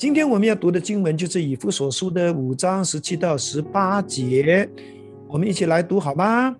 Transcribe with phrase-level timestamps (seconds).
[0.00, 4.66] 今天我们要读的经文就是以弗所书的五章十七到十八节，
[5.28, 6.56] 我们一起来读好吗？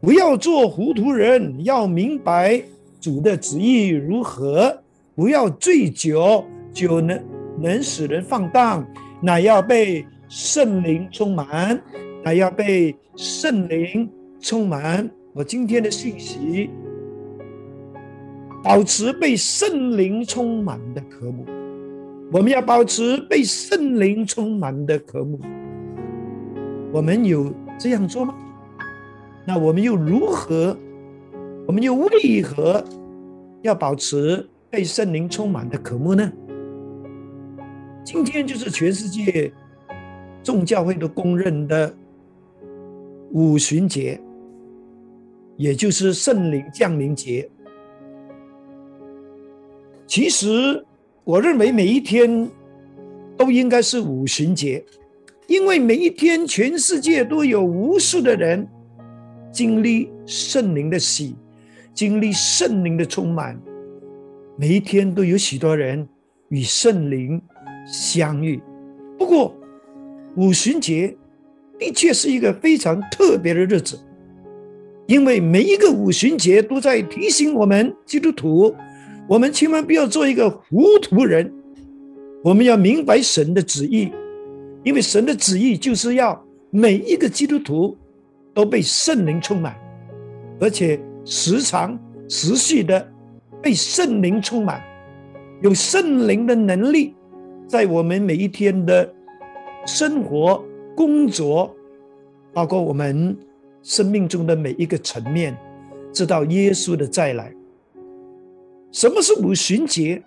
[0.00, 2.62] 不要做糊涂人，要明白
[2.98, 4.74] 主的旨意如何。
[5.14, 7.22] 不要醉酒，酒能
[7.60, 8.82] 能使人放荡，
[9.20, 11.78] 乃要被圣灵充满，
[12.24, 14.08] 乃要被圣灵
[14.40, 15.10] 充满。
[15.34, 16.70] 我今天的信息，
[18.64, 21.44] 保持被圣灵充满的科目。
[22.32, 25.38] 我们要保持被圣灵充满的渴慕。
[26.90, 28.34] 我们有这样做吗？
[29.44, 30.74] 那我们又如何？
[31.66, 32.82] 我们又为何
[33.60, 36.32] 要保持被圣灵充满的渴慕呢？
[38.02, 39.52] 今天就是全世界
[40.42, 41.94] 众教会都公认的
[43.32, 44.18] 五旬节，
[45.58, 47.46] 也就是圣灵降临节。
[50.06, 50.82] 其实。
[51.24, 52.50] 我认为每一天
[53.36, 54.84] 都应该是五旬节，
[55.46, 58.66] 因为每一天全世界都有无数的人
[59.52, 61.36] 经历圣灵的喜，
[61.94, 63.56] 经历圣灵的充满。
[64.56, 66.06] 每一天都有许多人
[66.48, 67.40] 与圣灵
[67.86, 68.60] 相遇。
[69.16, 69.54] 不过，
[70.36, 71.16] 五旬节
[71.78, 73.96] 的确是一个非常特别的日子，
[75.06, 78.74] 因为每一个五旬节都在提醒我们基督徒。
[79.28, 81.50] 我们千万不要做一个糊涂人，
[82.42, 84.12] 我们要明白神的旨意，
[84.84, 87.96] 因为神的旨意就是要每一个基督徒
[88.52, 89.74] 都被圣灵充满，
[90.60, 91.98] 而且时常
[92.28, 93.10] 持续的
[93.62, 94.82] 被圣灵充满，
[95.62, 97.14] 有圣灵的能力，
[97.66, 99.10] 在我们每一天的
[99.86, 100.62] 生活、
[100.96, 101.74] 工作，
[102.52, 103.36] 包括我们
[103.82, 105.56] 生命中的每一个层面，
[106.12, 107.54] 知道耶稣的再来。
[108.92, 110.22] 什么是五旬节？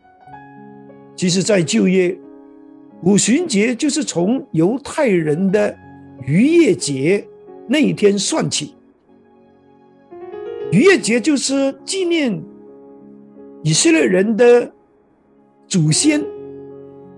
[1.16, 2.18] 其实，在旧约，
[3.04, 5.78] 五旬节就是从犹太人的
[6.26, 7.26] 逾越节
[7.70, 8.74] 那一天算起。
[10.72, 12.44] 逾越节就是纪念
[13.64, 14.74] 以色列人的
[15.68, 16.26] 祖先，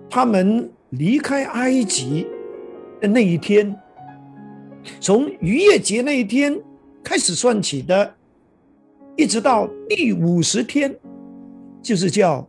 [0.10, 2.28] 他们离开埃及
[3.00, 3.74] 的那一天，
[5.00, 6.60] 从逾越节那一天
[7.02, 8.14] 开始算起的，
[9.16, 10.94] 一直到第五十天。
[11.82, 12.48] 就是叫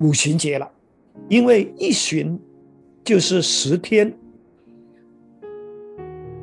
[0.00, 0.70] 五旬节了，
[1.28, 2.38] 因为一旬
[3.04, 4.12] 就是十天。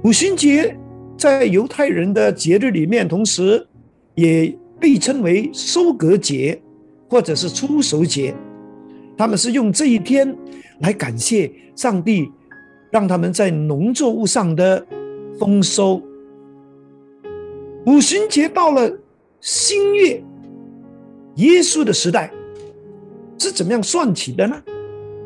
[0.04, 0.76] 五旬节
[1.18, 3.66] 在犹太人的节日里面，同时
[4.16, 6.60] 也被称为收割节
[7.08, 8.34] 或者是出手节。
[9.18, 10.36] 他们是用这一天
[10.80, 12.32] 来感谢上帝，
[12.90, 14.84] 让他们在农作物上的
[15.40, 16.02] 丰收。
[17.86, 18.92] 五旬节到了
[19.40, 20.24] 新月。
[21.36, 22.32] 耶稣的时代
[23.38, 24.62] 是怎么样算起的呢？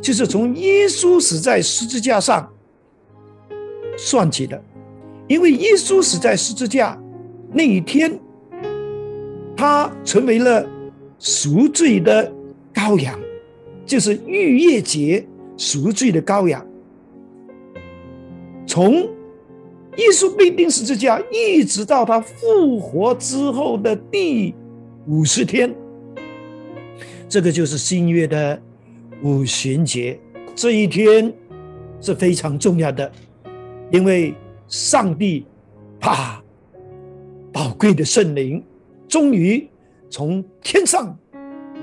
[0.01, 2.47] 就是从耶稣死在十字架上
[3.97, 4.61] 算起的，
[5.27, 7.01] 因为耶稣死在十字架
[7.51, 8.19] 那一天，
[9.57, 10.63] 他成为了
[11.17, 12.31] 赎罪的
[12.71, 13.19] 羔羊，
[13.85, 15.25] 就是逾越节
[15.57, 16.63] 赎罪的羔羊。
[18.67, 18.93] 从
[19.97, 24.53] 耶稣被钉十字架，一直到他复活之后的第
[25.07, 25.73] 五十天。
[27.27, 28.61] 这个就是新月的
[29.23, 30.17] 五旬节，
[30.55, 31.33] 这一天
[31.99, 33.11] 是非常重要的，
[33.91, 34.33] 因为
[34.67, 35.45] 上帝
[35.99, 36.41] 把
[37.51, 38.63] 宝贵的圣灵
[39.07, 39.67] 终于
[40.09, 41.17] 从天上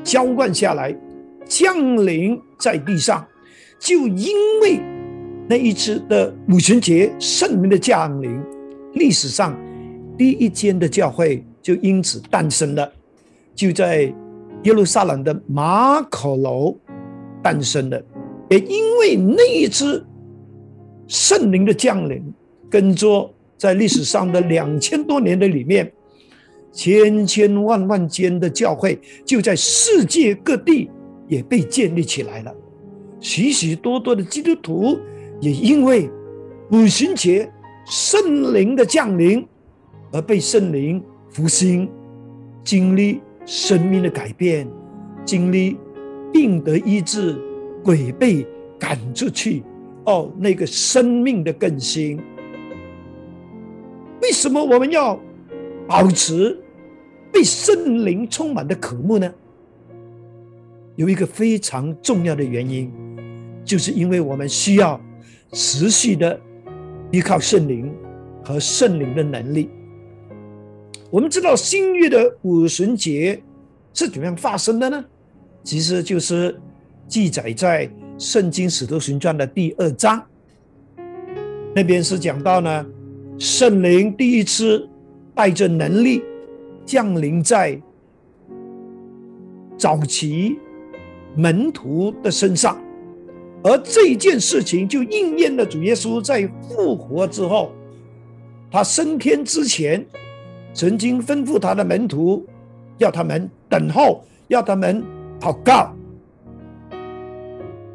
[0.04, 0.97] 浇灌下来，
[1.44, 3.26] 降临在地上。
[3.78, 4.32] 就因
[4.62, 4.80] 为
[5.48, 8.41] 那一次的五旬节圣灵的降临，
[8.94, 9.59] 历史上
[10.16, 12.91] 第一间的教会就因此诞生了，
[13.54, 14.14] 就在。
[14.64, 16.76] 耶路撒冷的马可楼
[17.42, 18.04] 诞生的，
[18.48, 20.06] 也因为那一次
[21.08, 22.22] 圣灵的降临，
[22.70, 23.28] 跟着
[23.58, 25.92] 在历史上的两千多年的里面，
[26.70, 30.88] 千千万万间的教会就在世界各地
[31.26, 32.54] 也被建立起来了，
[33.18, 34.97] 许许多多的基督徒
[35.41, 36.08] 也因为
[36.70, 37.50] 五旬节
[37.86, 39.44] 圣灵的降临
[40.12, 41.91] 而被圣灵复兴，
[42.62, 43.20] 经历。
[43.44, 44.68] 生命的改变，
[45.24, 45.77] 经历
[46.33, 47.36] 病得医治，
[47.84, 48.47] 鬼被
[48.78, 49.62] 赶出去，
[50.06, 52.21] 哦，那个生命的更新。
[54.21, 55.18] 为什么我们要
[55.86, 56.56] 保持
[57.33, 59.33] 被圣灵充满的渴慕呢？
[60.94, 62.92] 有一个非常重要的原因，
[63.65, 65.00] 就是因为我们需要
[65.53, 66.39] 持续的
[67.10, 67.92] 依靠圣灵
[68.44, 69.68] 和圣灵的能力。
[71.12, 73.38] 我们知道新月的五旬节
[73.92, 75.04] 是怎么样发生的呢？
[75.62, 76.59] 其实就是
[77.06, 77.86] 记载在
[78.16, 80.24] 《圣经使徒行传》的第二章，
[81.74, 82.86] 那边是讲到呢，
[83.38, 84.88] 圣灵第一次
[85.34, 86.22] 带着能力
[86.86, 87.78] 降临在
[89.76, 90.56] 早期
[91.36, 92.82] 门徒的身上，
[93.62, 97.70] 而这件事情就应验了主耶稣在复活之后，
[98.70, 100.06] 他升天之前，
[100.74, 102.47] 曾经吩咐他的门徒，
[102.98, 105.04] 要他们等候，要他们
[105.41, 105.95] 祷告。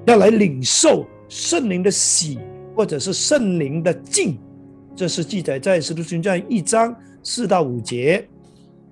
[0.05, 2.39] 要来领受圣灵的喜，
[2.75, 4.37] 或者是圣灵的敬，
[4.95, 8.25] 这是记载在《使徒行传》一章四到五节。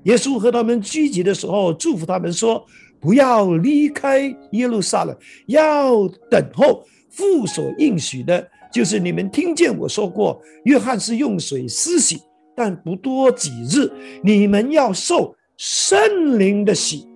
[0.04, 2.64] 耶稣和他们聚集的时候，祝福他们说
[3.00, 5.16] ：“不要离开耶路撒冷，
[5.48, 12.22] 要等候父所应许的，就是你们听见我说过，约翰是用水施洗，
[12.56, 13.92] 但不多几日，
[14.24, 17.08] 你们要受圣灵的喜。”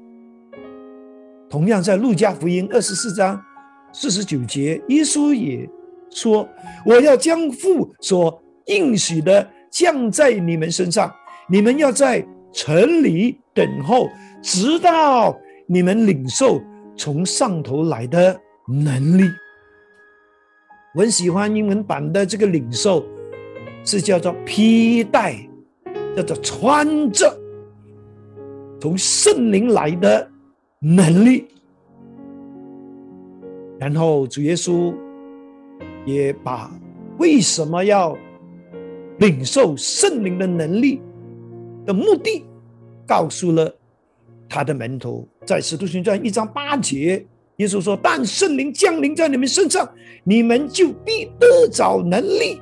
[1.50, 3.42] 同样，在路加福音二十四章。
[3.92, 5.68] 四十九节，耶稣也
[6.12, 6.48] 说
[6.86, 11.12] ：“我要将父所应许的降在你们身上，
[11.50, 14.08] 你们要在城里等候，
[14.44, 16.62] 直到你们领受
[16.96, 19.24] 从上头来的能力。”
[20.94, 23.04] 我很喜欢英文版的这个领受，
[23.84, 25.36] 是叫做披戴，
[26.16, 27.36] 叫做穿着
[28.80, 30.30] 从圣灵来的
[30.80, 31.48] 能力。
[33.80, 34.94] 然后主耶稣
[36.06, 36.70] 也把
[37.18, 38.18] 为什么要
[39.20, 41.02] 领受圣灵的能力
[41.86, 42.46] 的目的
[43.08, 43.74] 告诉了
[44.48, 47.26] 他的门徒，在使徒行传一章八节，
[47.58, 49.88] 耶稣说：“但圣灵降临在你们身上，
[50.24, 52.60] 你们就必得着能力，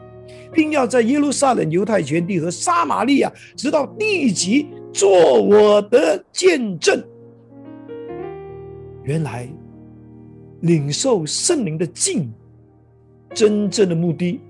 [0.53, 7.03] 并要在耶路撒冷、犹太全地和撒玛利亚，直到地极，做我的见证。”
[9.03, 9.47] 原来。
[10.61, 12.33] 领受圣灵的敬，
[13.31, 14.41] 真正的目的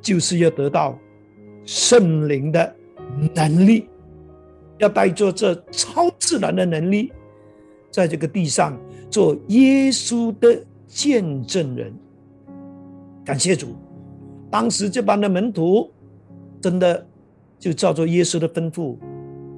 [0.00, 0.98] 就是要得到
[1.64, 2.74] 圣灵的
[3.32, 3.88] 能力，
[4.78, 7.12] 要带着这超自然的能力，
[7.88, 8.76] 在这个地上
[9.08, 11.94] 做耶稣的见证人。
[13.24, 13.76] 感谢主，
[14.52, 15.90] 当时这帮的门徒
[16.60, 17.06] 真的
[17.58, 18.96] 就照着耶稣的吩咐，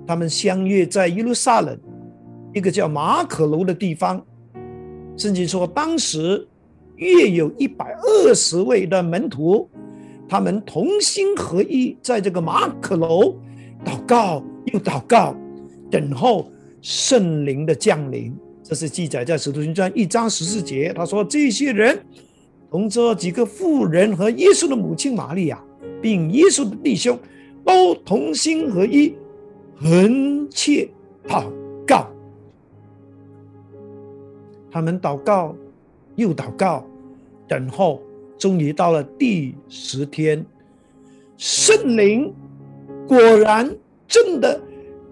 [0.06, 1.76] 他们相约在耶路撒冷
[2.54, 4.24] 一个叫马可楼的地方。
[5.16, 6.46] 甚至说，当时
[6.96, 9.68] 约有一百二十位的门徒，
[10.28, 13.34] 他们同心合一，在这个马可楼
[13.84, 15.36] 祷告又祷告，
[15.90, 16.48] 等候
[16.82, 18.32] 圣灵的降临。
[18.62, 20.92] 这是记载在《使徒行传》一章十四节。
[20.94, 22.00] 他说：“这些人
[22.74, 25.62] 同这几个妇人和耶稣的母亲玛利亚，
[26.02, 27.16] 并耶稣的弟兄，
[27.64, 29.14] 都同心合一，
[29.76, 30.88] 横切
[31.24, 31.44] 祷
[31.86, 32.10] 告。”
[34.72, 35.54] 他们祷告，
[36.16, 36.84] 又祷告，
[37.46, 38.02] 等候，
[38.36, 40.44] 终于到了第十天，
[41.36, 42.34] 圣灵
[43.06, 43.72] 果然
[44.08, 44.60] 真的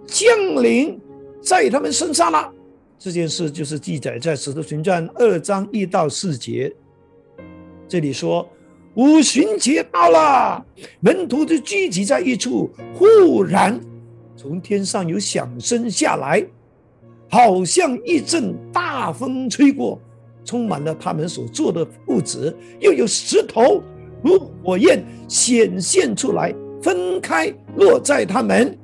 [0.04, 0.26] 降
[0.60, 1.00] 临
[1.40, 2.52] 在他们身上了。
[2.98, 6.74] 这件事就是记载在《使徒行传》二章一到四节。
[7.92, 8.48] 这里说，
[8.94, 10.64] 五旬节到了，
[11.00, 13.78] 门徒就聚集在一处，忽然
[14.34, 16.42] 从天上有响声下来。
[17.28, 20.00] 好像一阵大风吹过，
[20.42, 23.82] 充满了他们所做的物质，又有石头
[24.22, 28.74] 如火焰显现出来，分开落在他们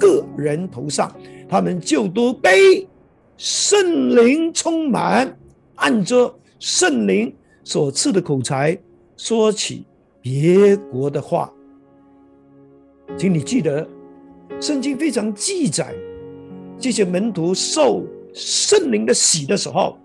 [0.00, 1.14] 个人头上，
[1.46, 2.88] 他们就都被
[3.36, 5.36] 圣灵充满，
[5.74, 7.30] 按着圣灵
[7.64, 8.78] 所赐的口才
[9.16, 9.84] 说起
[10.20, 11.52] 别国的话。
[13.16, 13.86] 请你记得，
[14.60, 15.94] 圣经非常记载。
[16.78, 19.96] 这些门徒受圣灵的洗的时候，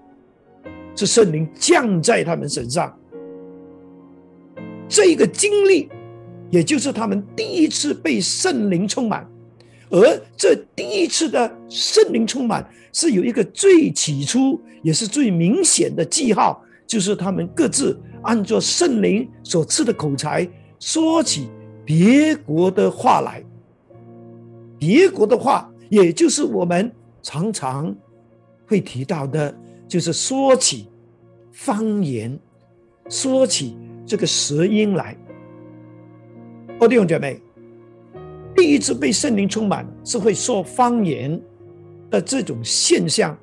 [0.96, 2.96] 是圣灵降在他们身上。
[4.88, 5.90] 这个经历，
[6.50, 9.28] 也就是他们第一次被圣灵充满。
[9.90, 21.48] 而这第一次的圣灵充满，是有一个最起初也是最明显的记号，就是他们各自按照圣灵所赐的口才，说起
[21.86, 23.42] 别国的话来。
[24.78, 25.72] 别国的话。
[25.90, 26.92] 也就是我们
[27.24, 27.96] 常常
[28.68, 29.52] 会提到的，
[29.88, 30.88] 就是说起
[31.52, 32.40] 方言，
[33.10, 35.18] 说起这个舌音来。
[36.80, 37.42] 哦，弟兄姐妹，
[38.56, 41.42] 第一次被圣灵充满是会说方言
[42.12, 43.36] 的这种现象，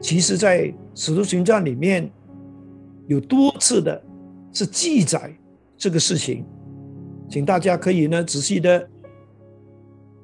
[0.00, 2.08] 其实在使徒行传里面
[3.06, 4.02] 有多次的
[4.52, 5.32] 是记载
[5.76, 6.44] 这个事情，
[7.28, 8.88] 请大家可以呢仔细的。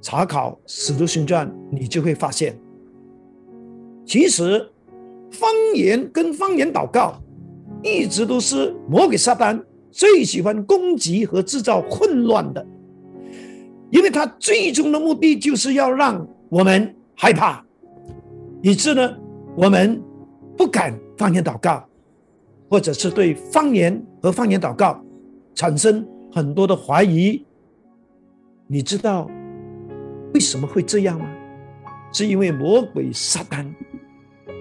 [0.04, 2.58] 查考《使徒行传》，你就会发现，
[4.04, 4.68] 其实
[5.30, 7.22] 方言跟方言祷告，
[7.84, 9.62] 一直都是魔鬼撒旦
[9.92, 12.66] 最喜欢攻击和制造混乱的，
[13.90, 17.64] 因为他最终的目的就是要让我们害怕，
[18.60, 19.16] 以致呢，
[19.56, 20.02] 我们
[20.56, 21.88] 不敢方言祷告，
[22.72, 24.98] 或者是对方言和方言祷告
[25.54, 27.44] 产生很多的怀疑。
[28.66, 29.30] 你知道
[30.32, 31.26] 为什么会这样吗？
[32.14, 33.70] 是因为魔鬼撒旦。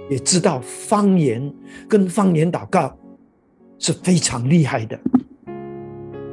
[0.09, 1.41] 也知道方言
[1.87, 2.93] 跟方言祷告
[3.79, 4.99] 是非常厉害的，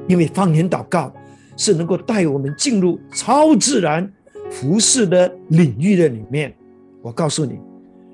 [0.09, 1.15] 因为方言祷告
[1.57, 4.13] 是能够带我们进入超自然
[4.51, 6.53] 服饰的领域的里面。
[7.03, 7.57] 我告诉你，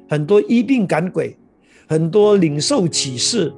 [0.06, 1.34] 很多医病赶鬼，
[1.86, 3.52] 很多领受启示，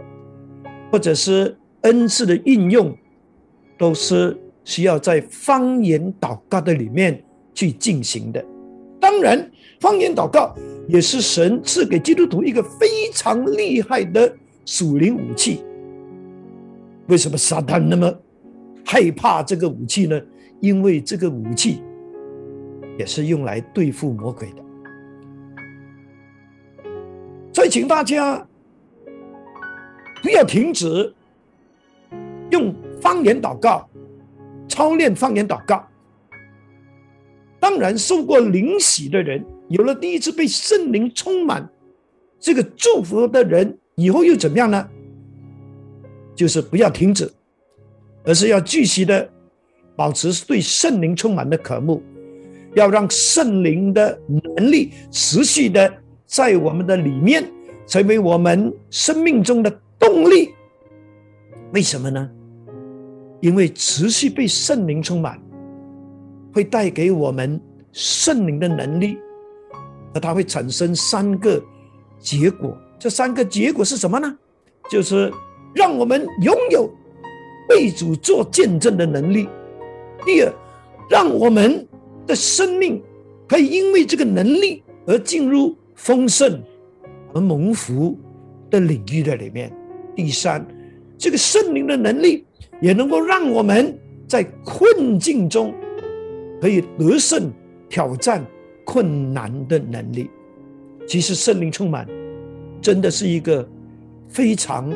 [0.90, 2.96] 或者是恩赐的运用，
[3.78, 7.22] 都是需要在方言祷告的里面
[7.54, 8.44] 去进行的。
[9.00, 10.54] 当然，方言祷告。
[10.88, 14.32] 也是神赐给基督徒一个非常厉害的
[14.64, 15.64] 属灵武器。
[17.08, 18.16] 为什么撒旦那么
[18.84, 20.22] 害怕这个武器呢？
[20.60, 21.82] 因为这个武器
[22.96, 24.62] 也是用来对付魔鬼的。
[27.56, 28.46] 所以，请大家
[30.22, 31.10] 不要停止
[32.50, 33.88] 用方言祷告，
[34.68, 35.82] 操练方言祷告。
[37.58, 39.42] 当然，受过灵洗的人。
[39.70, 41.66] 有了第一次被圣灵充满
[42.38, 44.86] 这个祝福的人，以后又怎么样呢？
[46.34, 47.32] 就是不要停止，
[48.22, 49.26] 而是要继续的
[49.96, 52.02] 保持对圣灵充满的渴慕，
[52.74, 55.90] 要让圣灵的能力持续的
[56.26, 57.44] 在我们的里面
[57.86, 60.54] 成为我们生命中的动力。
[61.72, 62.30] 为什么呢？
[63.40, 65.40] 因为持续被圣灵充满，
[66.52, 67.60] 会带给我们
[67.92, 69.18] 圣灵的能力。
[70.14, 71.62] 而它会产生三个
[72.18, 74.38] 结果，这三个结果是什么呢？
[74.90, 75.30] 就是
[75.74, 76.90] 让我们拥有
[77.68, 79.44] 为主做见证的能力；
[80.24, 80.52] 第二，
[81.10, 81.86] 让我们
[82.26, 83.02] 的生命
[83.46, 86.62] 可以因为这个能力而进入丰盛
[87.34, 88.16] 和蒙福
[88.70, 89.68] 的领域的里面；
[90.14, 90.64] 第三，
[91.18, 92.46] 这个圣灵的能力
[92.80, 93.98] 也能够让我们
[94.28, 95.74] 在困境中
[96.60, 97.52] 可以得胜
[97.88, 98.46] 挑战。
[98.88, 100.30] 困难的能力，
[101.08, 102.06] 其实圣灵充满，
[102.80, 103.68] 真的是一个
[104.28, 104.88] 非常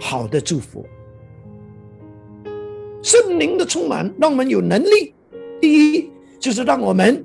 [0.00, 0.82] 好的祝福。
[3.02, 5.12] 圣灵的充满让我们有能力，
[5.60, 7.22] 第一就是让我们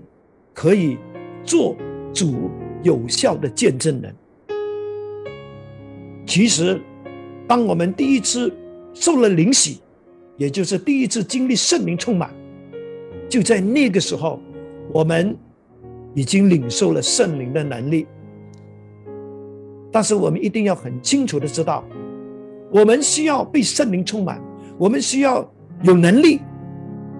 [0.53, 0.97] 可以
[1.45, 1.73] 做
[2.13, 2.51] 主
[2.83, 4.15] 有效的见证人。
[6.25, 6.79] 其实，
[7.47, 8.53] 当我们第一次
[8.93, 9.81] 受了灵洗，
[10.37, 12.29] 也就是第一次经历圣灵充满，
[13.27, 14.39] 就在那个时候，
[14.91, 15.35] 我们。
[16.15, 18.05] 已经领受了圣灵的能力，
[19.91, 21.83] 但是我们一定要很清楚的知道，
[22.69, 24.39] 我们需要被圣灵充满，
[24.77, 26.39] 我们需要有能力。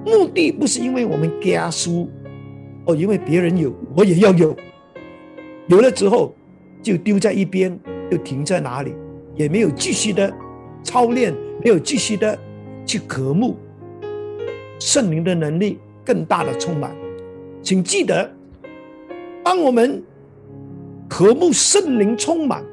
[0.06, 2.08] 目的不是因为我们家书，
[2.86, 4.56] 哦，因为别人有，我也要有。
[5.68, 6.34] 有了之后
[6.82, 7.80] 就丢在一边，
[8.10, 8.94] 就停在哪里，
[9.36, 10.34] 也没有继续的
[10.84, 12.38] 操练，没有继续的
[12.86, 13.56] 去渴慕
[14.80, 16.96] 圣灵的能力更大的充满。
[17.62, 18.30] 请记得。
[19.46, 20.02] 当我们
[21.10, 22.64] 渴慕圣灵充满，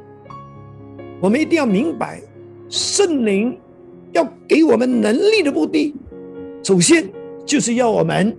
[1.20, 2.22] 我们一定要明白，
[2.68, 3.58] 圣灵
[4.12, 5.92] 要给我们能力的目的，
[6.62, 7.10] 首先
[7.44, 8.38] 就是要我们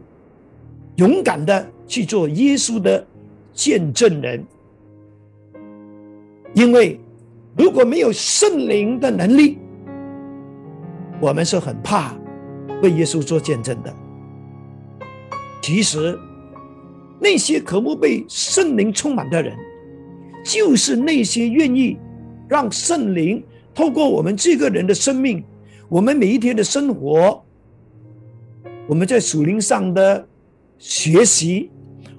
[0.96, 3.06] 勇敢的去做耶稣的
[3.54, 4.46] 见证人。
[6.54, 7.00] 因为
[7.58, 9.58] 如果没有圣灵的能力，
[11.20, 12.14] 我们是很怕
[12.82, 13.96] 为耶稣做见证的。
[15.62, 16.18] 其实。
[17.24, 19.56] 那些渴慕被圣灵充满的人，
[20.44, 21.96] 就是那些愿意
[22.50, 23.44] 让圣灵
[23.76, 25.44] 透过我们这个人的生命，
[25.88, 27.46] 我们每一天的生活，
[28.88, 30.28] 我们在属灵上的
[30.80, 31.70] 学习，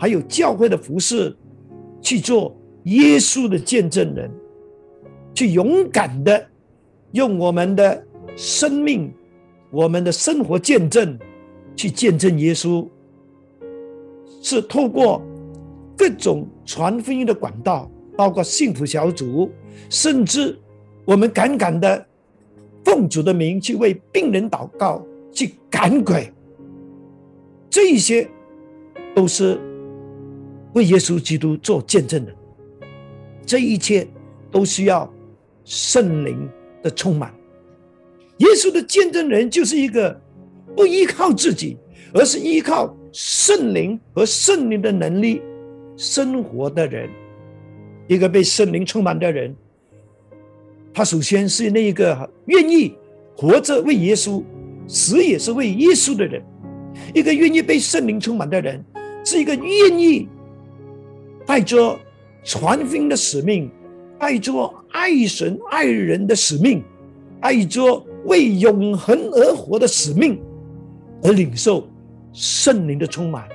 [0.03, 1.33] 还有教会的服饰，
[2.01, 2.53] 去做
[2.87, 4.29] 耶稣的见证人，
[5.33, 6.45] 去勇敢的
[7.13, 8.05] 用我们的
[8.35, 9.15] 生命、
[9.71, 11.17] 我们的生活见证，
[11.77, 12.85] 去见证耶稣。
[14.43, 15.23] 是透过
[15.97, 19.49] 各种传福音的管道，包括幸福小组，
[19.89, 20.59] 甚至
[21.05, 22.05] 我们敢敢的
[22.85, 26.33] 奉主的名去为病人祷告，去赶鬼，
[27.71, 28.29] 这一些
[29.15, 29.61] 都是
[30.75, 32.33] 为耶稣基督做见证的。
[33.45, 34.07] 这一切
[34.51, 35.13] 都需要
[35.65, 36.49] 圣灵
[36.83, 37.35] 的充满。
[38.39, 40.21] 耶稣的见证人就是一个
[40.77, 41.77] 不依靠自己，
[42.15, 42.95] 而是依靠。
[43.15, 45.43] 圣灵和圣灵的能力
[45.99, 47.11] 生活的人，
[48.09, 49.55] 一个被圣灵充满的人，
[50.95, 52.95] 他首先是那一个愿意
[53.37, 54.43] 活着为耶稣，
[54.89, 56.43] 死也是为耶稣的人。
[57.13, 58.83] 一个愿意被圣灵充满的人，
[59.27, 60.27] 是一个愿意
[61.47, 61.99] 带着
[62.45, 63.71] 传福音的使命，
[64.19, 66.83] 带着爱神爱人的使命，
[67.41, 70.41] 带着为永恒而活的使命，
[71.23, 71.87] 而领受
[72.33, 73.49] 圣灵的充满，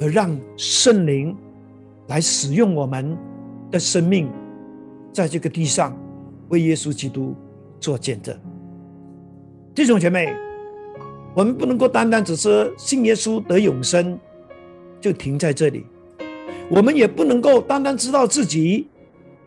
[0.00, 1.36] 而让圣灵
[2.08, 3.16] 来使用我们
[3.70, 4.30] 的生命，
[5.12, 5.96] 在这个地上
[6.48, 7.34] 为耶稣基督
[7.80, 8.36] 做见证。
[9.74, 10.34] 弟兄姐妹。
[11.34, 14.18] 我们不能够单单只是信耶稣得永生，
[15.00, 15.82] 就停在这里；
[16.70, 18.86] 我们也不能够单单知道自己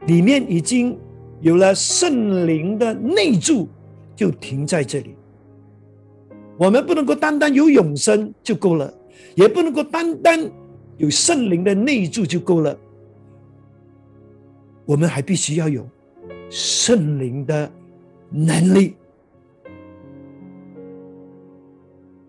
[0.07, 0.97] 里面已经
[1.39, 3.67] 有了圣灵的内住，
[4.15, 5.15] 就停在这里。
[6.57, 8.93] 我们不能够单单有永生就够了，
[9.35, 10.51] 也不能够单单
[10.97, 12.77] 有圣灵的内住就够了。
[14.85, 15.87] 我们还必须要有
[16.49, 17.71] 圣灵的
[18.29, 18.95] 能力。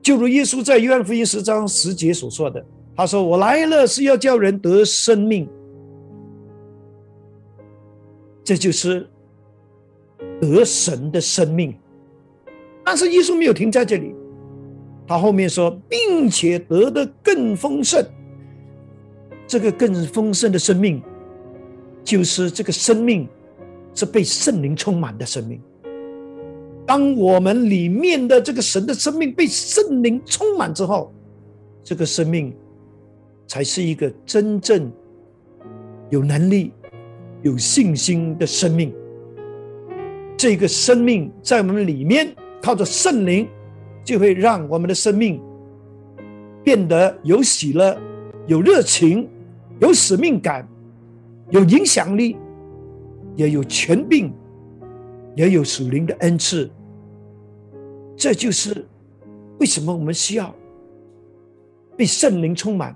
[0.01, 5.49] 就如耶稣在约翰福音十章十节所说的，他说：“我来了是要叫人得生命。”
[8.45, 9.09] 这就是
[10.41, 11.75] 得神的生命。
[12.85, 14.15] 但是耶稣没有停在这里，
[15.07, 18.05] 他后面说，并且得的更丰盛。
[19.47, 21.03] 这个更丰盛的生命，
[22.03, 23.29] 就是这个生命
[23.95, 25.61] 是被圣灵充满的生命。
[26.85, 31.13] 当我们里面的这个神的生命被圣灵充满之后，
[31.85, 32.53] 这个生命
[33.47, 34.91] 才是一个真正
[36.11, 36.73] 有能力、
[37.43, 38.95] 有信心的生命。
[40.37, 43.49] 这个生命在我们里面靠着圣灵，
[44.05, 45.41] 就会让我们的生命
[46.65, 47.97] 变得有喜乐、
[48.47, 49.29] 有热情、
[49.81, 50.69] 有使命感、
[51.51, 52.37] 有影响力，
[53.37, 54.33] 也有权柄。
[55.35, 56.71] 也有属灵的恩赐，
[58.15, 58.87] 这就是
[59.61, 60.55] 为什么我们需要
[61.97, 62.95] 被圣灵充满，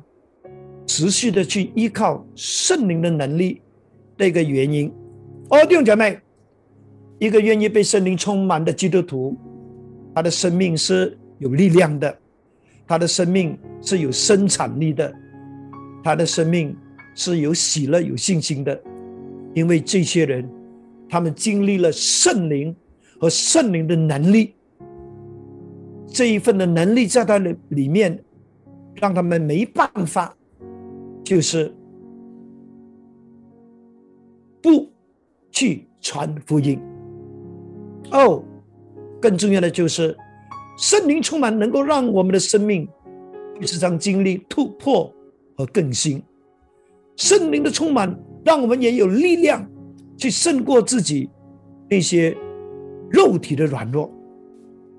[0.86, 3.60] 持续的去依靠圣灵的能力
[4.16, 4.90] 的一个原因。
[5.50, 6.18] 哦，弟兄姐妹，
[7.18, 9.36] 一个愿意被圣灵充满的基督徒，
[10.14, 12.16] 他的生命是有力量的，
[12.86, 15.12] 他的生命是有生产力的，
[16.02, 16.76] 他的生命
[17.14, 18.80] 是有喜乐、有信心的，
[19.54, 20.48] 因为这些人。
[21.08, 22.74] 他们经历了圣灵
[23.20, 24.56] 和圣灵的能力，
[26.08, 28.18] 这一份的能力在他的里面，
[28.96, 30.35] 让他们没办法，
[31.26, 31.74] 就是
[34.62, 34.88] 不
[35.50, 36.80] 去传福音。
[38.12, 38.40] 哦，
[39.20, 40.16] 更重要的就是
[40.78, 42.88] 圣灵充满，能够让我们的生命
[43.62, 45.12] 时常经历突破
[45.56, 46.22] 和更新。
[47.16, 49.68] 圣灵的充满，让我们也有力量。
[50.18, 51.28] 去胜过自己
[51.90, 52.34] 那些
[53.10, 54.10] 肉体的软弱，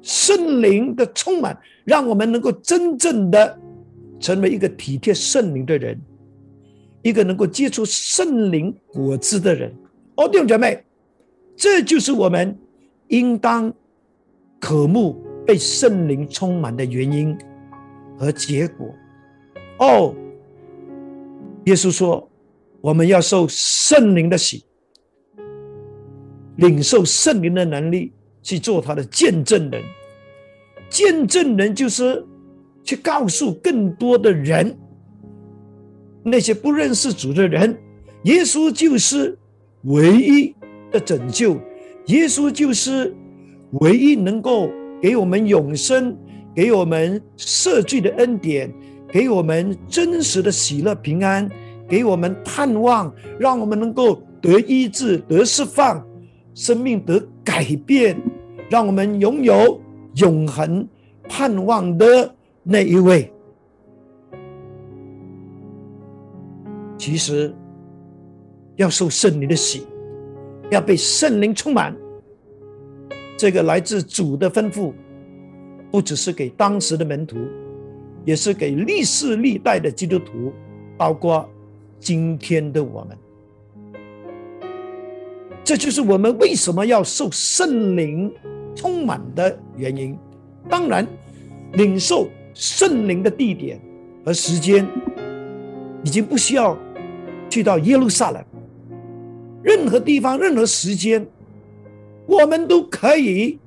[0.03, 3.59] 圣灵的充满，让我们能够真正的
[4.19, 5.99] 成为一个体贴圣灵的人，
[7.07, 9.73] 一个能够接触圣灵果子的人。
[10.15, 10.83] 哦，弟兄姐妹，
[11.55, 12.57] 这就是我们
[13.07, 13.73] 应当
[14.59, 17.37] 渴慕被圣灵充满的原因
[18.17, 18.93] 和结果。
[19.79, 20.13] 哦，
[21.65, 22.29] 耶稣说，
[22.81, 24.65] 我们要受圣灵的喜。
[26.57, 29.83] 领受圣灵的能力去做他的见证人，
[30.89, 32.25] 见证人就是
[32.83, 34.75] 去告诉更多的人，
[36.29, 37.77] 那些不认识主的人，
[38.23, 39.37] 耶稣就是
[39.83, 40.53] 唯一
[40.91, 41.57] 的拯救，
[42.07, 43.15] 耶稣就是
[43.79, 44.69] 唯一能够
[45.01, 46.13] 给我们永生、
[46.53, 48.69] 给我们赦罪的恩典、
[49.09, 51.49] 给我们真实的喜乐平安、
[51.87, 56.05] 给我们盼望，让我们能够得医治、得释放。
[56.53, 58.19] 生命得改变，
[58.67, 59.79] 让我们拥有
[60.15, 60.87] 永恒
[61.29, 63.31] 盼望的那一位。
[66.97, 67.53] 其实，
[68.75, 69.85] 要受圣灵的喜，
[70.71, 71.95] 要被圣灵充满，
[73.37, 74.93] 这个来自主的吩咐，
[75.91, 77.37] 不只是给当时的门徒，
[78.25, 80.51] 也是给历世历代的基督徒，
[80.97, 81.47] 包括
[81.99, 83.17] 今天的我们。
[85.63, 88.33] 这就是我们为什么要受圣灵
[88.73, 90.17] 充满的原因。
[90.69, 91.05] 当然，
[91.73, 93.79] 领受圣灵的地点
[94.25, 94.87] 和时间，
[96.03, 96.77] 已经不需要
[97.49, 98.43] 去到耶路撒冷，
[99.63, 101.25] 任何地方、任何时间，
[102.25, 103.57] 我们都可以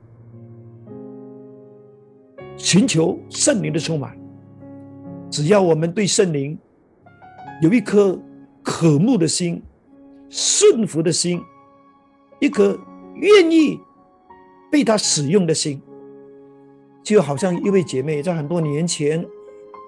[2.56, 4.16] 寻求圣灵的充满。
[5.30, 6.58] 只要我们对圣灵
[7.62, 8.20] 有一颗
[8.62, 9.62] 渴慕的心、
[10.28, 11.40] 顺服的心，
[12.40, 12.78] 一颗
[13.14, 13.78] 愿意
[14.70, 15.80] 被他使用的心。
[17.02, 19.24] 就好像一位姐妹在很多年前，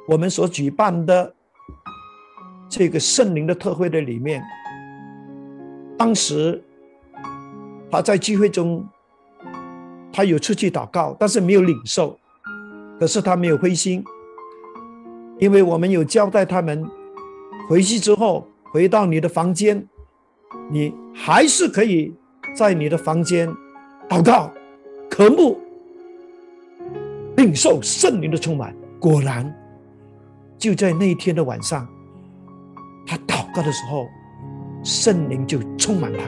[0.09, 1.35] 我们所举办的
[2.75, 4.43] 这个圣灵的特会的里面，
[5.99, 6.59] 当时
[7.91, 8.83] 他在聚会中，
[10.11, 12.19] 他有出去祷告，但是没有领受，
[12.99, 14.03] 可是他没有灰心，
[15.39, 16.83] 因为我们有交代他们，
[17.69, 19.87] 回去之后回到你的房间，
[20.71, 22.15] 你还是可以
[22.57, 23.55] 在你的房间
[24.09, 24.51] 祷告，
[25.11, 25.61] 渴慕。
[27.37, 29.55] 领受圣灵的充满，果然
[30.57, 31.87] 就在那一天的晚上，
[33.53, 34.09] 告的时候，
[34.83, 36.21] 圣灵就充满他。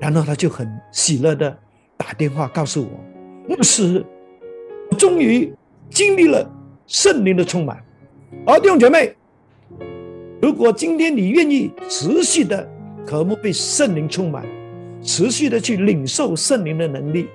[0.00, 1.56] 然后他就很喜乐的
[1.96, 4.04] 打电话告诉我，牧师，
[4.90, 5.52] 我终于
[5.90, 6.50] 经历了
[6.86, 7.82] 圣灵的充满。
[8.44, 9.14] 而弟兄姐妹，
[10.42, 12.68] 如果今天你愿意持续的
[13.06, 14.44] 渴慕被圣灵充满，
[15.00, 17.28] 持续的去领受圣灵的能力，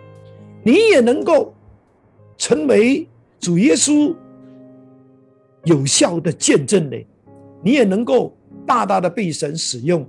[0.64, 1.54] 你也能够。
[2.36, 3.08] 成为
[3.40, 4.14] 主耶稣
[5.66, 7.06] 有效的见证人，
[7.64, 10.06] 你也能够大大的被神使用，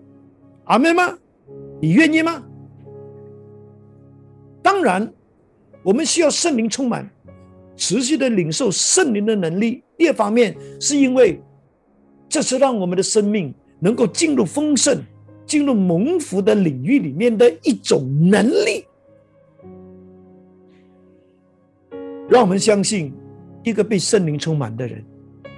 [0.64, 1.17] 阿门吗？
[1.81, 2.43] 你愿意吗？
[4.62, 5.12] 当然，
[5.83, 7.09] 我们需要圣灵充满，
[7.77, 9.83] 持续的领受圣灵的能力。
[9.97, 11.40] 一方面是因为
[12.29, 15.01] 这是让我们的生命能够进入丰盛、
[15.47, 18.85] 进入蒙福的领域里面的一种能力。
[22.29, 23.12] 让我们相信，
[23.62, 25.05] 一个被圣灵充满的人，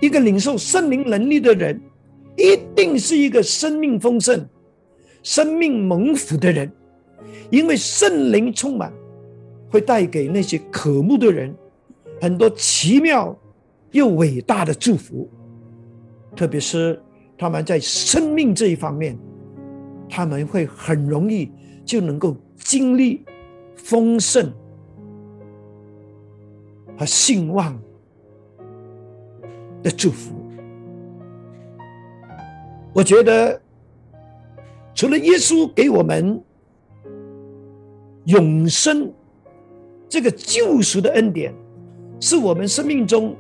[0.01, 1.81] 一个领受圣灵能力的人，
[2.37, 4.47] 一定是一个生命丰盛、
[5.23, 6.71] 生命蒙福的人。
[7.51, 8.93] 因为圣灵充满，
[9.71, 11.55] 会带给那些渴慕的人
[12.21, 13.37] 很多奇妙
[13.93, 15.29] 又伟大的祝福。
[16.35, 17.01] 特别是
[17.39, 19.17] 他们在生命这一方面，
[20.09, 21.51] 他们会很容易
[21.85, 23.25] 就能够经历
[23.77, 24.53] 丰盛。
[26.99, 27.79] 和兴旺
[29.87, 30.35] 的祝福，
[32.93, 33.61] 我觉得
[34.93, 36.43] 除了耶稣给我们
[38.25, 39.13] 永生
[40.09, 41.55] 这个救赎的恩典，
[42.21, 43.37] 是我们生命中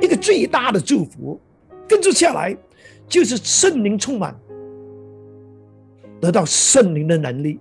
[0.00, 1.40] 一个最大的祝福。
[1.88, 2.56] 跟着下来
[3.08, 4.32] 就是圣灵充满，
[6.20, 7.58] 得到圣灵的能力，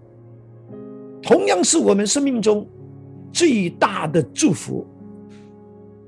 [1.23, 2.67] 同样是我们生命中。
[3.31, 4.85] 最大的祝福，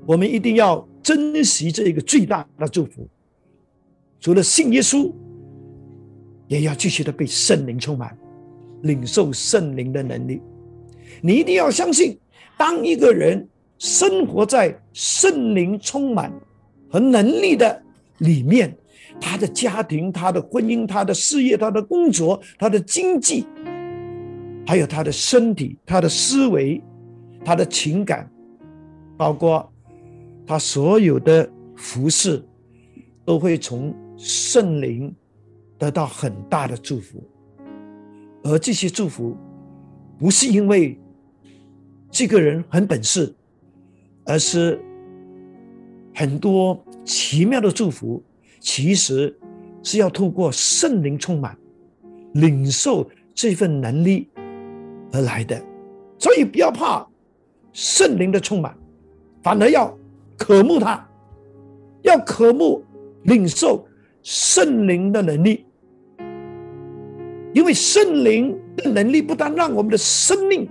[0.06, 3.08] 我们一定要珍惜这一个最大的祝福。
[4.20, 5.12] 除了信耶稣，
[6.48, 8.16] 也要继续的被圣灵充满，
[8.82, 10.40] 领受圣灵的能力。
[11.20, 12.18] 你一定要相信，
[12.56, 16.32] 当一个人生活在圣灵充满
[16.88, 17.82] 和能力的
[18.18, 18.76] 里面，
[19.20, 23.44] 他的家庭、他的婚姻、他的事业、他的工作、他的经济，
[24.66, 26.80] 还有他的身体、他的思维。
[27.44, 28.30] 他的情感，
[29.16, 29.71] 包括
[30.52, 32.44] 他所有的服饰，
[33.24, 35.10] 都会从圣灵
[35.78, 37.26] 得到很大的祝福，
[38.42, 39.34] 而这些祝福
[40.18, 41.00] 不是因为
[42.10, 43.34] 这个人很本事，
[44.26, 44.78] 而是
[46.14, 48.22] 很多奇妙的祝福，
[48.60, 49.34] 其实
[49.82, 51.56] 是要透过圣灵充满、
[52.34, 54.28] 领受这份能力
[55.12, 55.58] 而来的，
[56.18, 57.08] 所以不要怕。
[57.72, 58.76] 圣灵的充满，
[59.42, 59.98] 反而要
[60.42, 61.08] 渴慕他，
[62.02, 62.82] 要渴慕
[63.22, 63.86] 领受
[64.24, 65.64] 圣灵的能力，
[67.52, 70.68] 因为圣灵的能力不但让我们的生命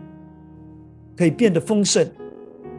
[1.16, 2.06] 可以变得丰盛，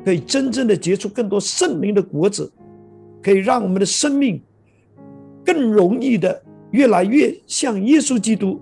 [0.05, 2.53] 可以真正的结出更多圣灵的果子，
[3.23, 4.39] 可以让我们的生命
[5.43, 8.61] 更容易的越来越像耶稣基督。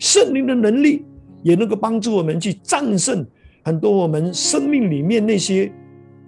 [0.00, 1.04] 圣灵的能力
[1.44, 3.24] 也能够帮助我们去战胜。
[3.62, 5.70] 很多我们生命里面那些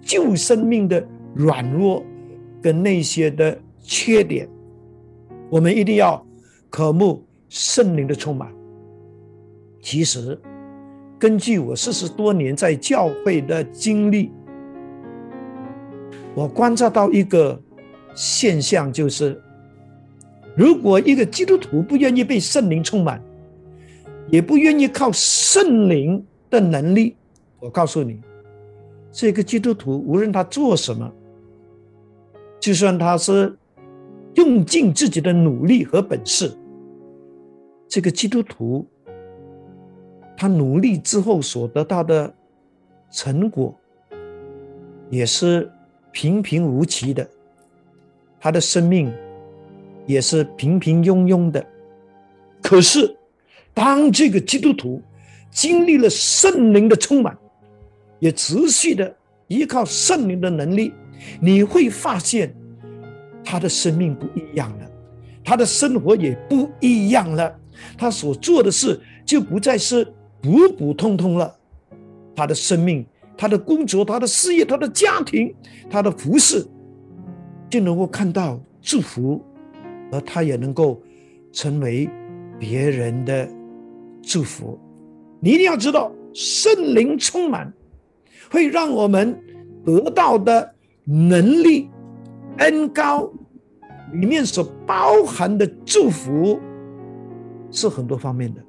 [0.01, 2.03] 旧生命的软弱
[2.61, 4.47] 跟那些的缺点，
[5.49, 6.25] 我们一定要
[6.69, 8.51] 渴慕圣灵的充满。
[9.81, 10.39] 其实，
[11.19, 14.31] 根据我四十多年在教会的经历，
[16.33, 17.61] 我观察到一个
[18.15, 19.41] 现象，就是
[20.55, 23.21] 如果一个基督徒不愿意被圣灵充满，
[24.29, 27.15] 也不愿意靠圣灵的能力。
[27.59, 28.21] 我告诉你，
[29.11, 31.11] 这个基督徒无论他做什么，
[32.63, 33.53] 就算他是
[34.35, 36.49] 用尽自己的努力和本事，
[37.89, 38.87] 这个基督徒
[40.37, 42.33] 他努力之后所得到的
[43.11, 43.77] 成果，
[45.09, 45.69] 也是
[46.13, 47.29] 平平无奇的，
[48.39, 49.13] 他的生命
[50.05, 51.61] 也是平平庸庸的。
[52.61, 53.13] 可是，
[53.73, 55.01] 当这个基督徒
[55.51, 57.37] 经历了圣灵的充满，
[58.19, 59.13] 也持续的
[59.49, 60.93] 依靠圣灵的能力，
[61.39, 62.55] 你会发现
[63.43, 64.91] 他的生命不一样了，
[65.43, 67.59] 他的生活也不一样了，
[67.97, 70.05] 他所做的事就不再是
[70.41, 71.55] 普普通通了，
[72.35, 73.05] 他的生命、
[73.37, 75.53] 他的工作、他的事业、他的家庭、
[75.89, 76.65] 他的服饰，
[77.69, 79.43] 就能够看到祝福，
[80.11, 81.01] 而他也能够
[81.51, 82.09] 成为。
[82.59, 83.49] 别人的
[84.21, 84.79] 祝福，
[85.41, 87.73] 你一定要知道，圣灵充满
[88.49, 89.37] 会让我们
[89.83, 91.89] 得到的能力、
[92.57, 93.31] 恩高
[94.13, 96.59] 里面所包含的祝福
[97.71, 98.61] 是很多方面的。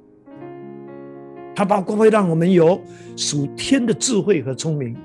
[1.55, 2.81] 它包括会让我们有
[3.15, 4.95] 属天的智慧和聪明，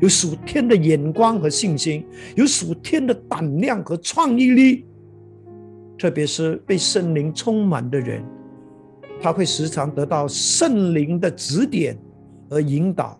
[0.00, 4.84] 有属天的眼光和信心，有属天的胆量和创意力。
[5.96, 8.24] 特别是被圣灵充满的人，
[9.20, 11.96] 他会时常得到圣灵的指点
[12.50, 13.16] 和引导，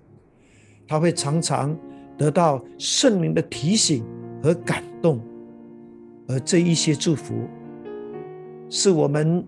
[0.88, 1.78] 他会常常
[2.22, 4.04] 得到圣灵的提醒
[4.40, 5.20] 和感动，
[6.28, 7.34] 而这一些祝福，
[8.70, 9.44] 是我们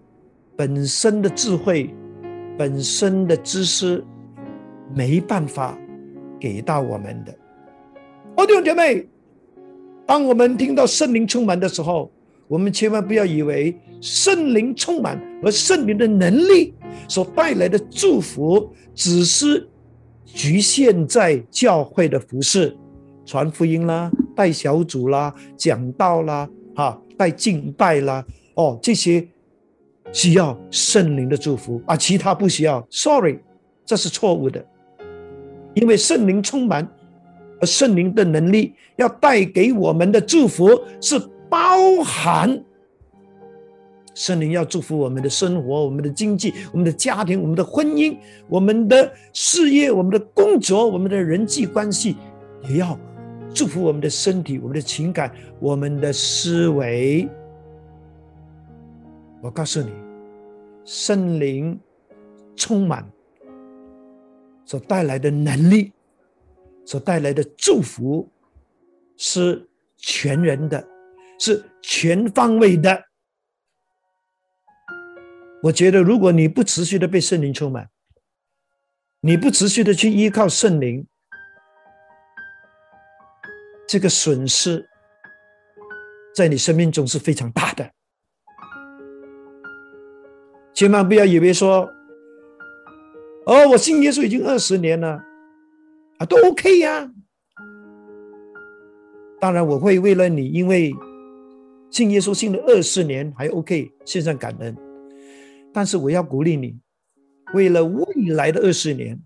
[0.57, 1.95] 本身的智慧、
[2.59, 4.05] 本身的知识
[4.93, 5.79] 没办法
[6.41, 7.33] 给到我们的。
[8.45, 9.07] 弟兄姐妹，
[10.05, 12.11] 当我们听到圣灵充满的时候，
[12.49, 16.75] 我们千万不要以为圣灵充满和圣灵的能力
[17.09, 19.65] 所带来的祝福，只是
[20.35, 22.77] 局限在教会的服饰、
[23.25, 29.27] 传福音啦、带小组啦、讲道啦、哈带敬拜啦，哦，这些
[30.13, 32.85] 需要圣灵的祝福啊，其他不需要。
[32.91, 33.39] Sorry，
[33.87, 34.65] 这是错误的，
[35.75, 36.87] 因为圣灵充满
[37.61, 40.69] 和圣灵的能力要带给我们的祝福
[41.01, 41.21] 是。
[41.47, 42.65] 包含
[44.15, 48.17] 圣灵要祝福我们的生活、我们的经济、我们的家庭、我们的婚姻、
[48.49, 52.17] 我们的事业、我们的工作、我们的人际关系，
[52.69, 52.99] 也要
[53.53, 57.29] 祝福我们的身体、我们的情感、我们的思维。
[59.43, 59.91] 我告诉你，
[60.85, 61.79] 圣灵
[62.57, 63.05] 充满
[64.65, 65.93] 所带来的能力、
[66.85, 68.29] 所带来的祝福，
[69.17, 70.83] 是全人的。
[71.37, 73.03] 是全方位的。
[75.65, 77.89] 我觉得，如果你不持续的被圣灵充满，
[79.21, 81.07] 你不持续的去依靠圣灵，
[83.89, 84.87] 这个损失
[86.35, 87.91] 在你生命中是非常大的。
[90.75, 91.89] 千万不要以为说，
[93.47, 95.25] 哦，我信耶稣已经二十年了，
[96.19, 97.11] 啊，都 OK 呀。
[99.41, 100.93] 当然，我会为了你，因为。
[101.91, 104.77] 信耶稣信了二十年还 OK，献上感恩。
[105.75, 106.79] 但是我要鼓励你，
[107.53, 109.21] 为了未来的二十年，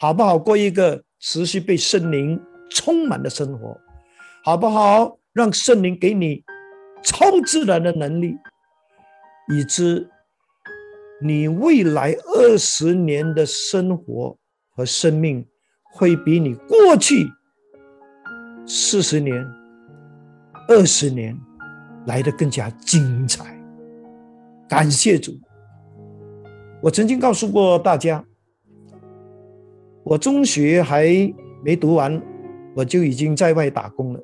[0.00, 3.78] 好不好过一个持续被圣灵充满的生活？
[4.42, 6.42] 好不好让圣灵给你
[7.04, 8.36] 超自然的能力，
[9.54, 10.08] 以致
[11.22, 14.38] 你未来二十年的生活
[14.70, 15.46] 和生命
[15.92, 17.30] 会比你过去
[18.66, 19.46] 四十年、
[20.68, 21.38] 二十年。
[22.06, 23.60] 来的更加精彩，
[24.68, 25.36] 感谢主。
[26.86, 28.24] 我曾经告诉过大家，
[30.04, 31.04] 我中学还
[31.64, 32.22] 没读完，
[32.76, 34.20] 我就已经在外打工了，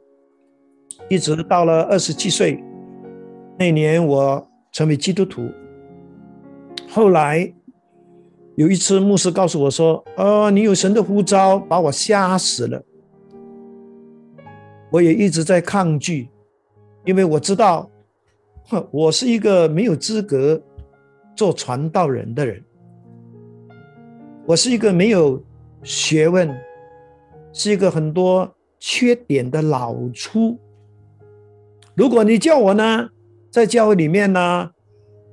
[1.10, 2.62] 一直到了二十七岁
[3.58, 5.50] 那年，我成为基督徒。
[6.88, 7.52] 后来
[8.54, 12.80] 有一次，牧师告诉我说：“哦，你有神的呼召，把我吓死了。”
[14.92, 16.28] 我也一直在抗拒。
[17.04, 17.90] 因为我知道，
[18.92, 20.62] 我是一个没有资格
[21.34, 22.62] 做传道人的人，
[24.46, 25.42] 我是一个没有
[25.82, 26.54] 学问，
[27.52, 30.58] 是一个很多缺点的老粗。
[31.94, 33.08] 如果你叫我呢，
[33.50, 34.70] 在教会里面呢，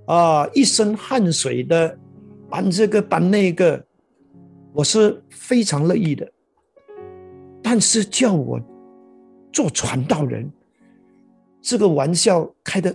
[0.05, 1.97] 啊，一身汗水的
[2.49, 3.85] 搬这个搬那个，
[4.73, 6.29] 我是非常乐意的。
[7.62, 8.59] 但是叫我
[9.51, 10.51] 做传道人，
[11.62, 12.93] 这个玩笑开的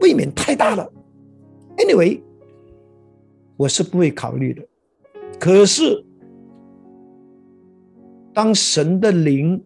[0.00, 0.90] 未免太大了。
[1.76, 2.20] Anyway，
[3.58, 4.62] 我是不会考虑的。
[5.38, 6.02] 可是，
[8.32, 9.60] 当神的灵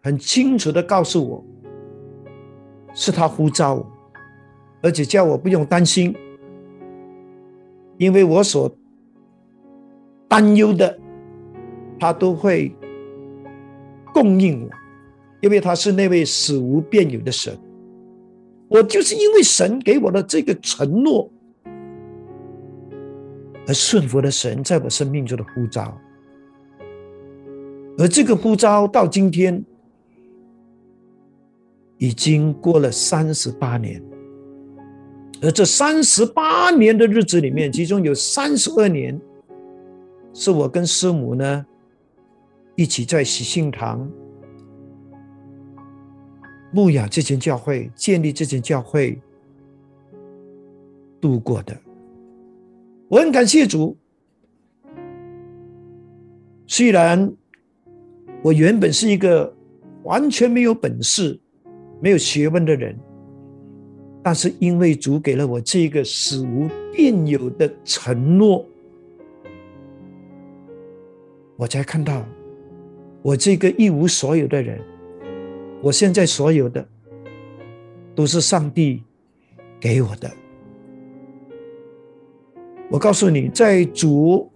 [0.00, 1.44] 很清楚的告诉我，
[2.94, 3.86] 是他呼召我，
[4.82, 6.14] 而且叫我不用担心，
[7.98, 8.72] 因为我所
[10.28, 10.96] 担忧的，
[11.98, 12.72] 他都会
[14.12, 14.70] 供应我，
[15.40, 17.58] 因为他是那位死无变有的神。
[18.68, 21.28] 我就是因为神给我的这个承诺，
[23.66, 25.96] 而顺服了神在我生命中的呼召。
[27.96, 29.64] 而这个呼召到今天
[31.98, 34.02] 已经过了三十八年，
[35.40, 39.18] 而这三十八年的日子里面，其中有三十二年
[40.32, 41.64] 是我跟师母呢
[42.74, 44.10] 一起在喜信堂
[46.72, 49.16] 牧养这间教会、建立这间教会
[51.20, 51.74] 度过的。
[53.08, 53.96] 我很感谢主，
[56.66, 57.32] 虽然。
[58.42, 59.50] 我原本是一个
[60.02, 61.40] 完全没有本事、
[61.98, 62.94] 没有学问的人，
[64.22, 68.62] 但是因为主给了我这个死无变有的承诺，
[71.56, 72.22] 我才看到
[73.22, 74.78] 我这个一无所有的人，
[75.80, 76.86] 我现在所有的
[78.14, 79.02] 都是上帝
[79.80, 80.30] 给我的。
[82.90, 84.50] 我告诉你，在主。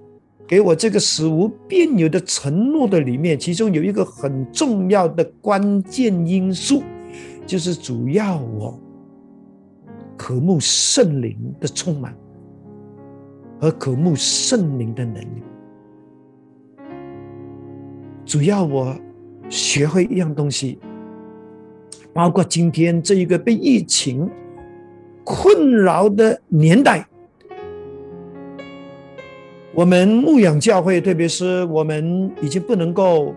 [0.47, 6.83] 给我这个死无变有的承诺的里面，其中有一个很重要的关键因素，
[7.47, 8.81] 就是主要我
[10.17, 12.17] 渴慕圣灵的充满
[13.61, 15.43] 和渴慕圣灵的能力。
[18.25, 18.97] 主要我
[19.51, 20.79] 学会一样东西，
[22.15, 24.31] 包括今天这一个被疫情
[25.25, 27.07] 困扰的年代。
[29.79, 33.33] 我们牧养教会，特别是我们已经不能够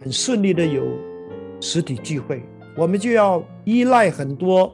[0.00, 0.84] 很顺利的有
[1.60, 2.44] 实体聚会，
[2.76, 4.72] 我们就要依赖很多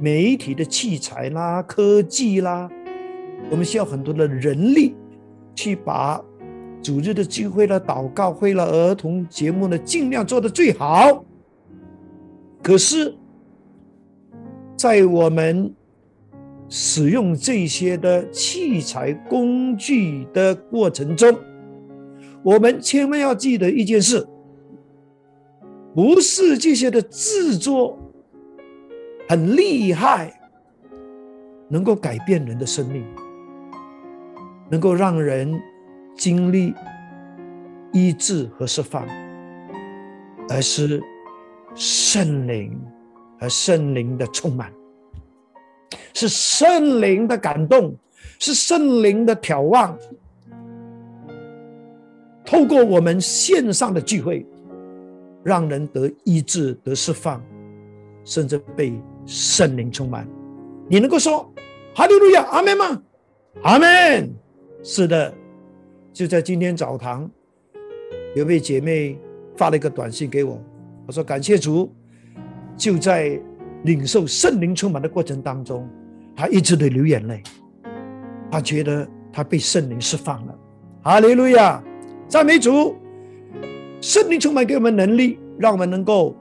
[0.00, 2.66] 媒体的器材啦、科技啦，
[3.50, 4.94] 我们需要很多的人力
[5.54, 6.18] 去把
[6.82, 11.22] 主日的聚会了、祷告会了、儿童节目呢，尽量做得最好。
[12.62, 13.14] 可是，
[14.78, 15.70] 在我们
[16.74, 21.38] 使用这些的器材工具的过程中，
[22.42, 24.26] 我们千万要记得一件事：
[25.94, 27.98] 不是这些的制作
[29.28, 30.32] 很厉害，
[31.68, 33.04] 能够改变人的生命，
[34.70, 35.60] 能够让人
[36.16, 36.72] 经历
[37.92, 39.06] 医治和释放，
[40.48, 41.02] 而是
[41.74, 42.80] 圣灵
[43.38, 44.72] 和圣灵的充满。
[46.14, 47.94] 是圣灵的感动，
[48.38, 49.96] 是圣灵的眺望。
[52.44, 54.46] 透过我们线上的聚会，
[55.42, 57.42] 让人得医治、得释放，
[58.24, 58.92] 甚至被
[59.24, 60.28] 圣灵充满。
[60.88, 61.50] 你能够说
[61.94, 63.02] “哈利路亚，阿门”吗？
[63.62, 64.30] 阿门。
[64.82, 65.32] 是的，
[66.12, 67.30] 就在今天早堂，
[68.34, 69.16] 有位姐妹
[69.56, 70.60] 发了一个短信给我，
[71.06, 71.90] 我说：“感谢主，
[72.76, 73.40] 就在
[73.84, 75.88] 领受圣灵充满的过程当中。”
[76.34, 77.42] 他一直的流眼泪，
[78.50, 80.58] 他觉得他被圣灵释放了，
[81.02, 81.82] 哈利路亚，
[82.26, 82.96] 赞美主！
[84.00, 86.34] 圣灵充满给我们能力，让我们能够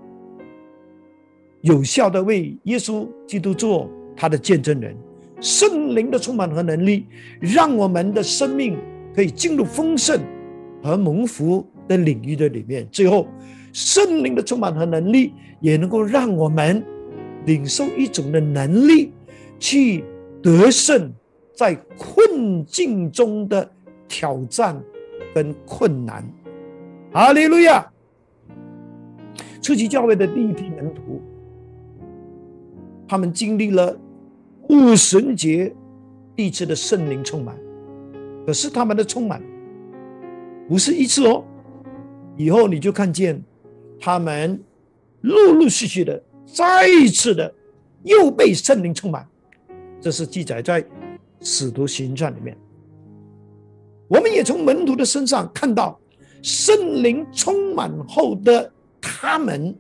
[1.60, 4.96] 有效的为耶稣基督做他的见证人。
[5.42, 7.06] 圣灵的充满和能力，
[7.40, 8.78] 让我们的生命
[9.14, 10.22] 可以进入丰盛
[10.82, 12.88] 和蒙福的领域的里面。
[12.92, 13.28] 最后，
[13.74, 16.82] 圣灵的充满和能力，也能够让我们
[17.46, 19.12] 领受一种的能力。
[19.64, 20.04] 去
[20.42, 21.14] 得胜，
[21.54, 23.72] 在困境中的
[24.08, 24.76] 挑战
[25.36, 26.28] 跟困难。
[27.12, 27.88] 哈利路亚！
[29.62, 31.22] 初期教会的第一批门徒，
[33.08, 33.96] 他们经历了
[34.68, 35.72] 五神节
[36.36, 37.56] 一次的圣灵充满，
[38.48, 39.40] 可是他们的充满
[40.68, 41.44] 不是一次哦，
[42.36, 43.40] 以后你就看见
[44.00, 44.60] 他们
[45.22, 47.54] 陆陆续续的再一次的
[48.04, 49.28] 又被圣灵充满。
[50.00, 50.82] 这是记载在
[51.42, 52.58] 《使徒行传》里面。
[54.08, 56.00] 我们也从门徒的身上看到，
[56.42, 59.76] 圣灵充满后的他们，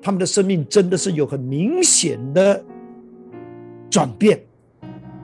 [0.00, 2.64] 他们的生命真的是有很明显的
[3.90, 4.40] 转变。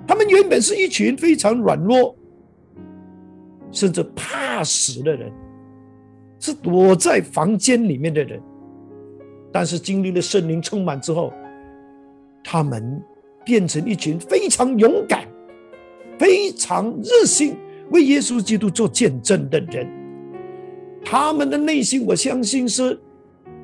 [0.06, 2.14] 他们原本是一群非常软弱，
[3.72, 5.32] 甚至怕死的人，
[6.38, 8.42] 是躲在房间里面的人。
[9.54, 11.32] 但是经历了圣灵充满之后，
[12.42, 13.00] 他们。
[13.46, 15.28] 变成一群非常勇敢、
[16.18, 17.54] 非常热心
[17.90, 19.86] 为耶稣基督做见证的人，
[21.04, 22.98] 他们的内心，我相信是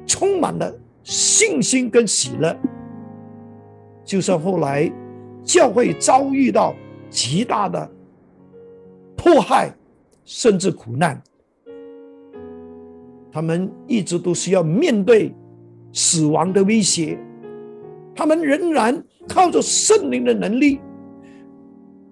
[0.07, 0.71] 充满了
[1.03, 2.55] 信心跟喜乐。
[4.05, 4.93] 就算后来
[5.43, 6.75] 教会遭遇到
[7.09, 7.91] 极大的
[9.17, 9.75] 迫害，
[10.27, 11.23] 甚至苦难，
[13.33, 15.35] 他们一直都需要面对
[15.93, 17.19] 死亡的威胁。
[18.15, 20.79] 他们仍然靠着圣灵的能力，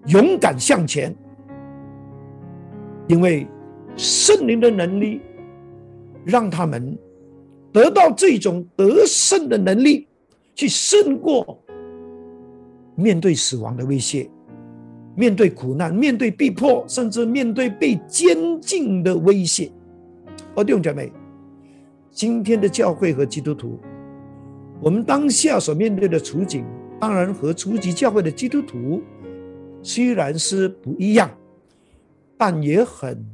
[0.07, 1.15] 勇敢向前，
[3.09, 3.47] 因为
[3.97, 5.21] 圣灵的能力
[6.25, 6.97] 让他们
[7.73, 10.07] 得到这种得胜的能力，
[10.55, 11.63] 去胜过
[12.95, 14.31] 面对死亡的威胁，
[15.15, 19.71] 面对苦难，面对逼迫，甚至面对被监禁的威胁。
[20.55, 21.13] 哦，弟兄姐妹，
[22.19, 23.79] 今天的教会和基督徒。
[24.81, 26.65] 我们当下所面对的处境，
[26.99, 29.01] 当然和初级教会的基督徒
[29.85, 31.31] 虽然是不一样，
[32.37, 33.25] 但也很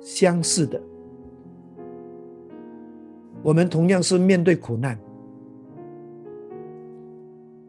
[0.00, 0.82] 相似的。
[3.40, 4.98] 我们同样是面对苦难。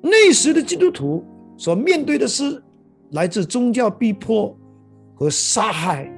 [0.02, 1.24] 那时的基督徒
[1.58, 2.60] 所面对的是
[3.12, 4.58] 来自宗教逼迫
[5.14, 6.12] 和杀害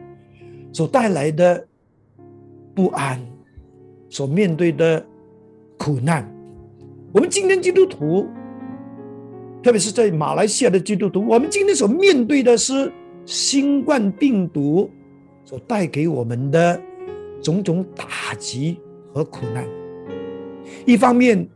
[0.72, 1.68] 所带来的
[2.74, 3.20] 不安，
[4.12, 5.04] 所面对的
[5.78, 6.30] 苦难。
[7.14, 8.28] 我们今天基督徒，
[9.64, 12.92] 特别是在马来西亚的基督徒，我们今天所面对的是
[13.26, 14.90] 新冠病毒
[15.46, 16.80] 所带给我们的
[17.42, 18.78] 种种打击
[19.14, 19.66] 和苦难。
[20.86, 21.48] 一方面，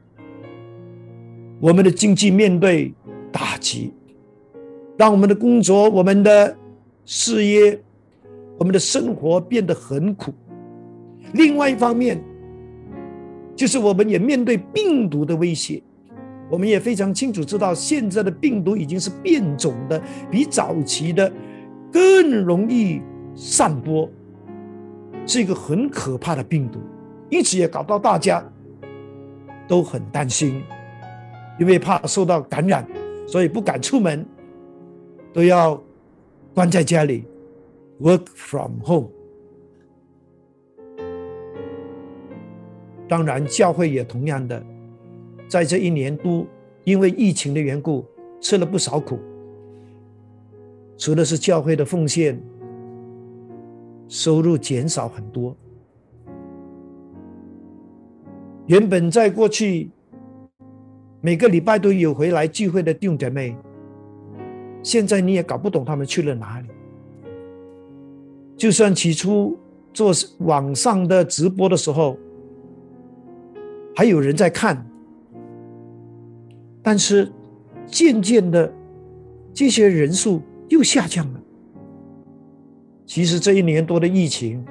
[1.60, 2.94] 我们的经济面对
[3.34, 3.94] 打击，
[4.98, 6.56] 让我们的工作、我们的
[7.04, 7.78] 事业、
[8.58, 10.32] 我们的生活变得很苦；
[11.34, 12.22] 另外一方面，
[13.56, 15.82] 就是我们也面对病毒的威胁，
[16.50, 21.32] 我们也非常清楚知道，现在的病毒已经是变种的，比早期的
[21.92, 23.02] 更容易
[23.34, 24.10] 散播，
[25.26, 26.80] 是一个很可怕的病毒，
[27.30, 28.44] 因此也搞到大家
[29.68, 30.62] 都很担心，
[31.58, 32.86] 因为怕受到感染，
[33.26, 34.26] 所以不敢出门，
[35.32, 35.82] 都要
[36.54, 37.24] 关在家里
[38.02, 39.15] ，work from home。
[43.08, 44.64] 当然，教会也同样的，
[45.48, 46.46] 在这一年多，
[46.84, 48.06] 因为疫情的缘故，
[48.42, 49.20] 吃了不少苦。
[50.98, 52.42] 除了是教会的奉献，
[54.08, 55.56] 收入减少很多。
[58.68, 59.92] 原本在过去
[61.22, 63.56] 每个礼拜都有回来聚会的弟兄姐妹，
[64.82, 66.68] 现在你也搞不懂他们去了哪里。
[68.58, 69.56] 就算起初
[69.94, 72.18] 做网上的直播的时候，
[73.96, 74.86] 还有人在看，
[76.84, 77.32] 但是
[77.88, 78.72] 渐渐的，
[79.54, 81.40] 这些人数又下降了。
[83.06, 84.66] 其实这一年多的疫情，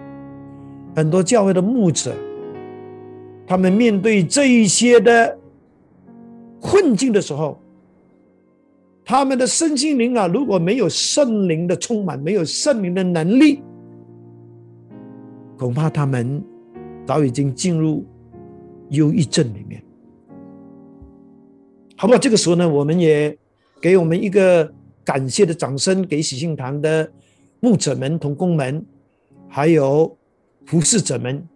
[0.95, 2.14] 很多教会的牧者，
[3.47, 5.39] 他们面对这一些的
[6.61, 7.59] 困境的时候，
[9.05, 13.62] 他们的身心灵啊，如果没有圣灵的充满，没有圣灵的能力，
[15.57, 16.45] 恐怕他们
[17.07, 18.05] 早已经进入。
[18.91, 19.82] 忧郁症里面，
[21.97, 22.18] 好不好？
[22.18, 23.37] 这个时候呢，我们也
[23.80, 24.72] 给我们一个
[25.05, 27.11] 感谢的掌声，给喜信堂的
[27.61, 28.85] 牧者们、同工们，
[29.49, 30.16] 还有
[30.66, 31.47] 服侍者们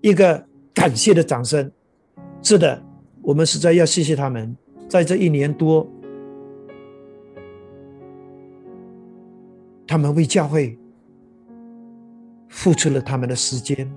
[0.00, 1.70] 一个感谢的掌声。
[2.42, 2.82] 是的，
[3.22, 4.56] 我们实在要谢谢他们，
[4.88, 5.86] 在这一年多，
[9.86, 10.78] 他们为教会
[12.48, 13.90] 付出了他们的时间。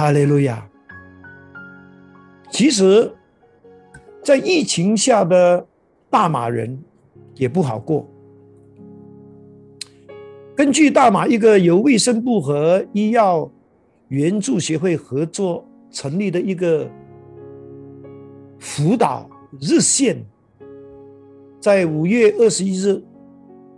[0.00, 0.66] 哈利路亚！
[2.50, 3.12] 其实，
[4.22, 5.66] 在疫情下的
[6.08, 6.82] 大马人
[7.34, 8.08] 也不好过。
[10.56, 13.50] 根据大马一个由卫生部和医药
[14.08, 16.90] 援助协会合作成立的一个
[18.58, 19.28] 辅导
[19.60, 20.24] 热线，
[21.60, 23.02] 在五月二十一日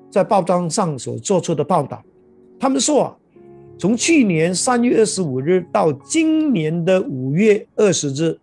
[0.09, 2.01] 在报章上所做出的报道，
[2.61, 3.17] 他们说啊。
[3.79, 8.39] 从去年三月二十五日到今年的五月二十日，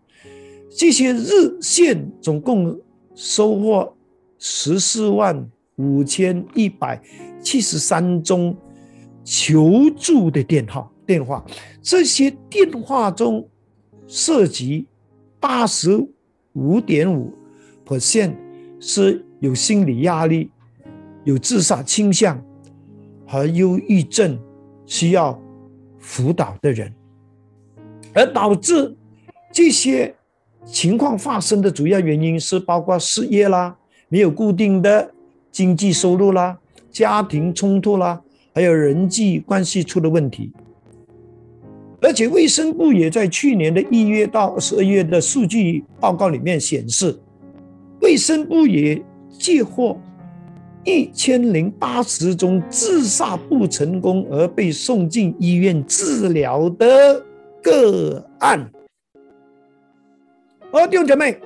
[0.69, 2.77] 这些日线总共
[3.15, 3.95] 收获
[4.37, 7.01] 十四万五千一百
[7.41, 8.55] 七十三宗
[9.23, 10.91] 求助的电话。
[11.05, 11.43] 电话
[11.81, 13.47] 这些电话中
[14.05, 14.85] 涉及
[15.39, 16.05] 八十
[16.53, 17.33] 五点五
[17.83, 18.35] percent
[18.79, 20.51] 是有心理压力、
[21.23, 22.39] 有自杀倾向
[23.25, 24.37] 和忧郁症。
[24.89, 25.39] 需要
[25.99, 26.91] 辅导的人，
[28.11, 28.97] 而导致
[29.53, 30.13] 这些
[30.65, 33.77] 情况发生的主要原因是包括失业啦、
[34.09, 35.13] 没有固定的
[35.51, 36.57] 经济收入啦、
[36.89, 38.19] 家庭冲突啦，
[38.51, 40.51] 还有人际关系出了问题。
[42.01, 47.15] 而且卫生部也在去年的一月到十二月的数据报告里面显示，
[48.01, 48.99] 卫生部也
[49.37, 49.99] 接获。
[50.89, 57.23] 一千零八十宗自杀不成功而被送进医院治疗的
[57.61, 58.67] 个案，
[60.71, 61.39] 哦，弟兄姐妹，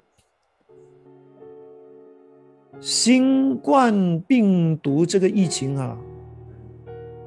[2.80, 5.98] 新冠病毒这个疫情啊，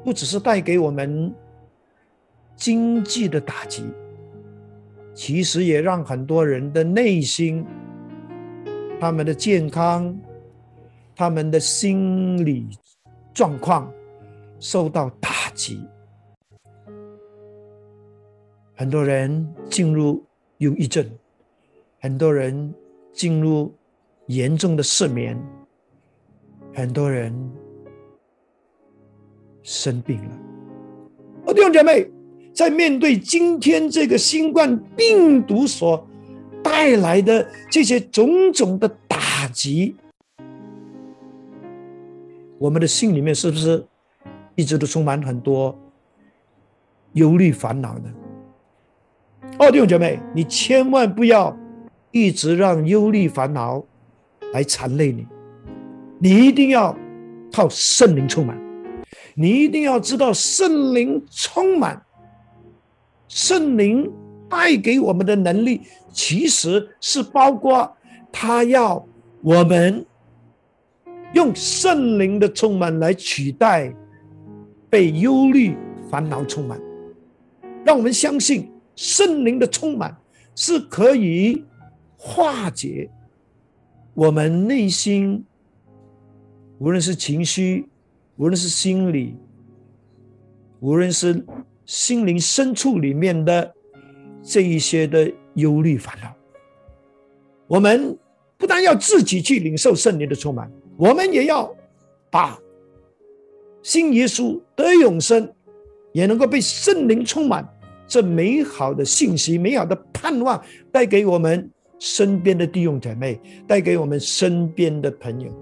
[0.03, 1.31] 不只是带给我们
[2.57, 3.85] 经济的打击，
[5.13, 7.63] 其实也让很多人的内心、
[8.99, 10.19] 他们的健康、
[11.17, 12.69] 他们的心理
[13.33, 13.91] 状况
[14.61, 15.81] 受到打击。
[18.75, 20.23] 很多人进入
[20.59, 21.11] 忧郁症，
[22.01, 22.73] 很多人
[23.15, 23.75] 进入
[24.27, 25.43] 严重的失眠，
[26.75, 27.35] 很多人
[29.63, 31.55] 生病了。
[31.55, 32.07] 弟兄姐妹，
[32.53, 36.07] 在面对今天这个新冠病毒所
[36.63, 39.97] 带来的这些种种的打击，
[42.59, 43.85] 我们的心里面是不是
[44.55, 45.77] 一直都充满很多
[47.13, 48.13] 忧虑、烦恼呢？
[49.59, 51.57] 哦，弟兄姐妹，你千万不要
[52.11, 53.85] 一直让忧虑烦恼
[54.53, 55.27] 来缠累你，
[56.19, 56.97] 你一定要
[57.53, 58.59] 靠圣灵充满，
[59.35, 62.03] 你一定要知道圣灵充满，
[63.29, 64.11] 圣灵
[64.49, 65.83] 带给我们的能力，
[66.13, 67.97] 其实是包括
[68.33, 69.07] 他要
[69.43, 70.05] 我们
[71.33, 73.95] 用圣灵的充满来取代
[74.89, 75.77] 被忧虑
[76.11, 76.81] 烦恼充满，
[77.85, 78.71] 让我们相信。
[78.95, 80.17] 圣灵的充满
[80.55, 81.63] 是可以
[82.17, 83.11] 化解
[84.15, 85.45] 我们内心，
[86.79, 87.87] 无论是情绪，
[88.37, 89.37] 无论是心理，
[90.81, 91.45] 无论是
[91.85, 93.75] 心灵深处里面的
[94.43, 96.33] 这一些的忧虑烦恼。
[97.67, 98.19] 我们
[98.57, 101.75] 不但要自己去领受圣灵的充满，我们也要
[102.31, 102.59] 把
[103.83, 105.53] 信耶稣得永生，
[106.13, 107.67] 也能够被圣灵充满。
[108.09, 115.53] 这美好的信息、美好的盼望，带给我们身边的弟兄姐妹，带给我们身边的朋友。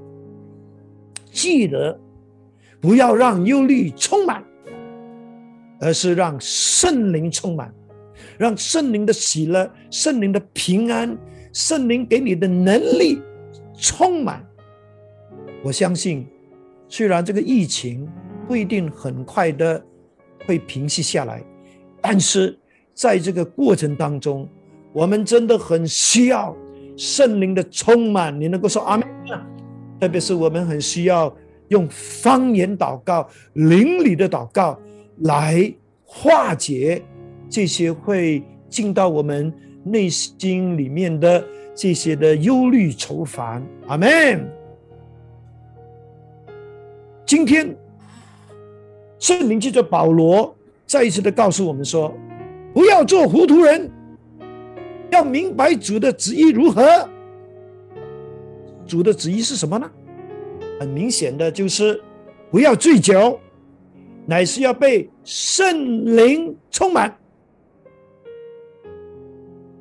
[1.32, 1.98] 记得
[2.80, 4.44] 不要让忧虑充满，
[5.80, 7.74] 而是让圣灵充满，
[8.38, 11.16] 让圣灵的喜乐、圣灵的平安、
[11.52, 13.20] 圣灵给你的能力
[13.76, 14.44] 充满。
[15.64, 16.26] 我相信，
[16.88, 18.06] 虽然这个疫情
[18.46, 19.82] 不一定很快的
[20.44, 21.42] 会平息下来。
[22.02, 22.54] 但是
[22.92, 24.46] 在这个过程当中，
[24.92, 26.54] 我们真的很需要
[26.98, 28.38] 圣灵的充满。
[28.38, 29.42] 你能够说阿门吗？
[29.98, 31.34] 特别是我们很需要
[31.68, 34.78] 用方言祷告、灵里的祷告
[35.20, 35.72] 来
[36.04, 37.02] 化解
[37.48, 39.50] 这些会进到我们
[39.82, 41.42] 内心里面的
[41.74, 43.66] 这些的忧虑愁烦。
[43.86, 44.46] 阿门。
[47.34, 47.76] 今天
[49.18, 50.54] 圣灵借着保罗。
[50.86, 52.14] 再一次的告诉我们说，
[52.72, 53.90] 不要做糊涂人，
[55.10, 57.08] 要明白主的旨意如何。
[58.86, 59.90] 主的旨意是什么呢？
[60.78, 62.00] 很明显的就是
[62.52, 63.40] 不要醉酒，
[64.26, 67.12] 乃是要被圣灵充满。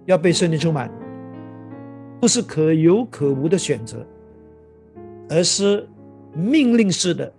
[0.06, 0.92] 要被圣灵充满，
[2.20, 4.04] 不是可有可无的选择，
[5.30, 5.88] 而是
[6.34, 7.32] 命令式的，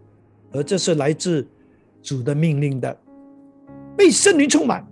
[0.54, 1.46] 而这是来自
[2.00, 2.96] 主的命令的。
[3.96, 4.86] 被圣灵充满，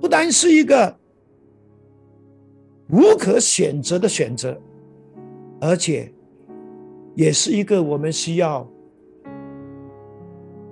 [0.00, 0.94] 不单是一个
[2.90, 4.60] 无可选择的选择，
[5.60, 6.12] 而且
[7.14, 8.68] 也是一个我们需要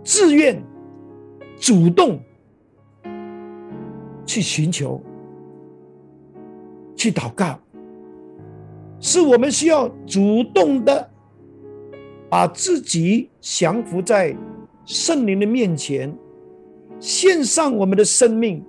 [0.05, 0.63] 自愿、
[1.59, 2.21] 主动
[4.25, 5.03] 去寻求、
[6.95, 7.59] 去祷告，
[9.01, 11.11] 是我们需要主动的
[12.29, 14.37] 把自己降服在
[14.85, 16.15] 圣灵的面前。
[16.99, 18.65] 献上我们的生命，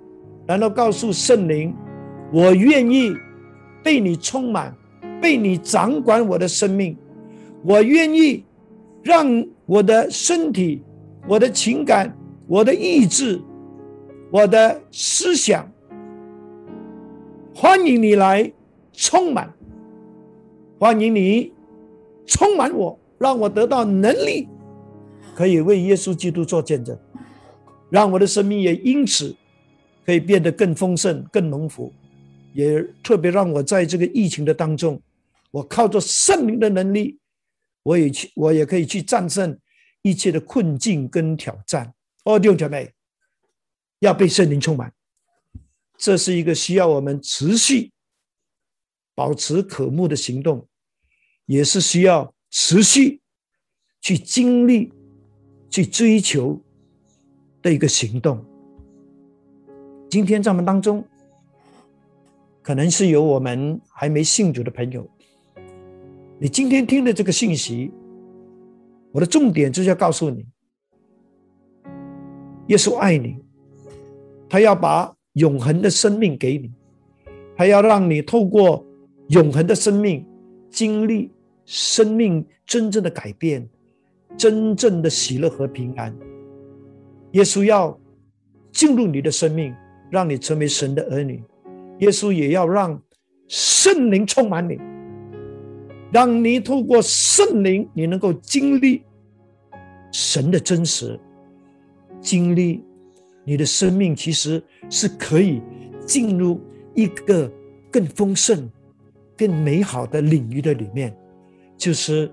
[0.46, 1.74] 然后告诉圣灵
[2.30, 3.16] ：“我愿意
[3.82, 4.76] 被你充满，
[5.20, 6.96] 被你掌管我的生命。
[7.64, 8.44] 我愿意
[9.02, 10.82] 让我的身体、
[11.26, 12.14] 我的情感、
[12.46, 13.40] 我的意志、
[14.30, 15.66] 我的思想，
[17.54, 18.52] 欢迎你来
[18.92, 19.52] 充满，
[20.78, 21.52] 欢迎你
[22.26, 24.48] 充满我，让我得到能力，
[25.34, 26.98] 可以为耶稣基督做见证。”
[27.90, 29.34] 让我的生命也因此
[30.04, 31.90] 可以变得更丰盛、更浓福，
[32.52, 35.00] 也特别让我在这个疫情的当中，
[35.50, 37.18] 我靠着圣灵的能力，
[37.82, 39.58] 我也去，我也可以去战胜
[40.02, 41.90] 一切的困境跟挑战。
[42.24, 42.92] 哦，弟兄姐妹，
[44.00, 44.92] 要被圣灵充满，
[45.96, 47.90] 这是一个需要我们持续
[49.14, 50.68] 保持渴慕的行动，
[51.46, 53.20] 也是需要持续
[54.00, 54.92] 去经历、
[55.68, 56.60] 去追求。
[57.60, 58.42] 的一个行动。
[60.08, 61.04] 今天在我们当中，
[62.62, 65.04] 可能是有我们还没信主的朋友，
[66.38, 67.90] 你今天听的这个信息，
[69.12, 70.46] 我的重点就是要告诉你，
[72.68, 73.36] 耶稣爱你，
[74.48, 76.72] 他要把永恒的生命给你，
[77.56, 78.86] 他要让你透过
[79.30, 80.24] 永恒的生命
[80.70, 81.30] 经历
[81.70, 83.68] 生命真正的改变，
[84.38, 86.16] 真正的喜乐和平安。
[87.32, 87.94] 耶稣要
[88.72, 89.74] 进入你的生命，
[90.10, 91.44] 让你成为神的儿女。
[91.98, 92.98] 耶稣也要让
[93.48, 94.78] 圣灵充满你，
[96.10, 99.02] 让你透过圣灵，你能够经历
[100.10, 101.20] 神的真实，
[102.18, 102.82] 经历
[103.44, 105.60] 你的生命其实是可以
[106.06, 106.58] 进入
[106.94, 107.52] 一个
[107.92, 108.70] 更丰盛、
[109.36, 111.14] 更美好的领域的里面，
[111.78, 112.30] 就是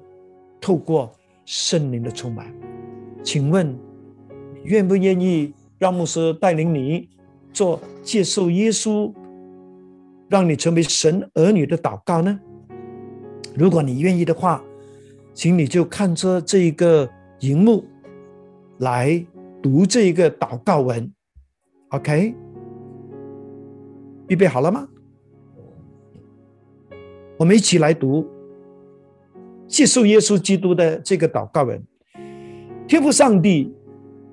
[0.60, 1.10] 透过
[1.46, 2.54] 圣灵的充满。
[3.24, 3.74] 请问？
[4.64, 7.08] 愿不愿意让牧师带领你
[7.54, 9.14] 做接受耶稣，
[10.28, 12.40] 让你成为神儿女的祷告呢？
[13.56, 14.64] 如果你愿意的话，
[15.36, 17.08] 请你就看着这一个
[17.42, 17.86] 荧幕
[18.80, 19.24] 来
[19.62, 21.14] 读这一个祷告文。
[21.90, 22.34] OK，
[24.30, 24.88] 预备好了吗？
[27.38, 28.28] 我们一起来读
[29.68, 31.82] 接受耶稣基督的这个祷告文。
[32.88, 33.74] 天父上帝。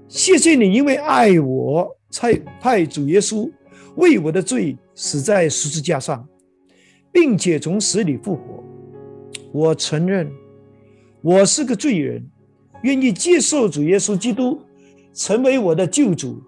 [0.08, 3.50] 谢谢你，因为爱我，才派主耶稣
[3.96, 6.28] 为我的罪死在十字架上，
[7.10, 8.62] 并且从死里复活。
[9.52, 10.30] 我承认
[11.22, 12.28] 我是个罪人，
[12.82, 14.60] 愿意接受主耶稣基督
[15.14, 16.42] 成为我的救主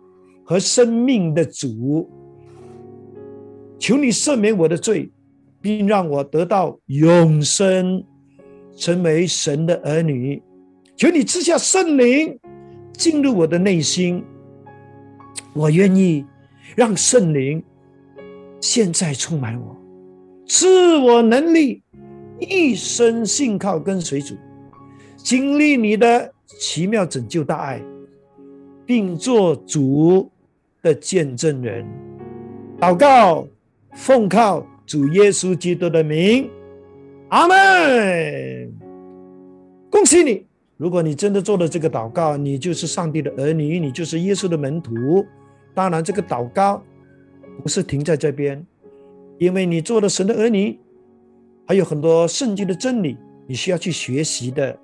[0.44, 2.10] 和生命的主。
[3.78, 5.10] 求你赦免我的罪，
[5.62, 8.04] 并让我得到永生，
[8.74, 10.42] 成为神的儿女。
[10.96, 12.38] 求你赐下圣灵。
[12.96, 14.24] 进入我的内心，
[15.52, 16.24] 我愿意
[16.76, 17.60] 让圣灵
[18.60, 19.76] 现在充满我，
[20.46, 21.82] 赐我能力，
[22.38, 24.36] 一生信靠跟随主，
[25.16, 27.82] 经历你的奇妙拯救大爱，
[28.86, 30.30] 并做主
[30.80, 31.84] 的见证人。
[32.78, 33.44] 祷告，
[33.92, 36.48] 奉靠主耶稣基督的名，
[37.28, 38.63] 阿门。
[40.04, 40.44] 恭喜你。
[40.76, 45.24] 如果你真的做了这个祷告，你就是上帝的儿女，你就是耶稣的门徒。
[45.72, 46.82] 当然，这个祷告
[47.62, 48.62] 不是停在这边，
[49.38, 50.78] 因为你做了神的儿女，
[51.66, 54.78] 还有很多圣经的真理你需要去学习的，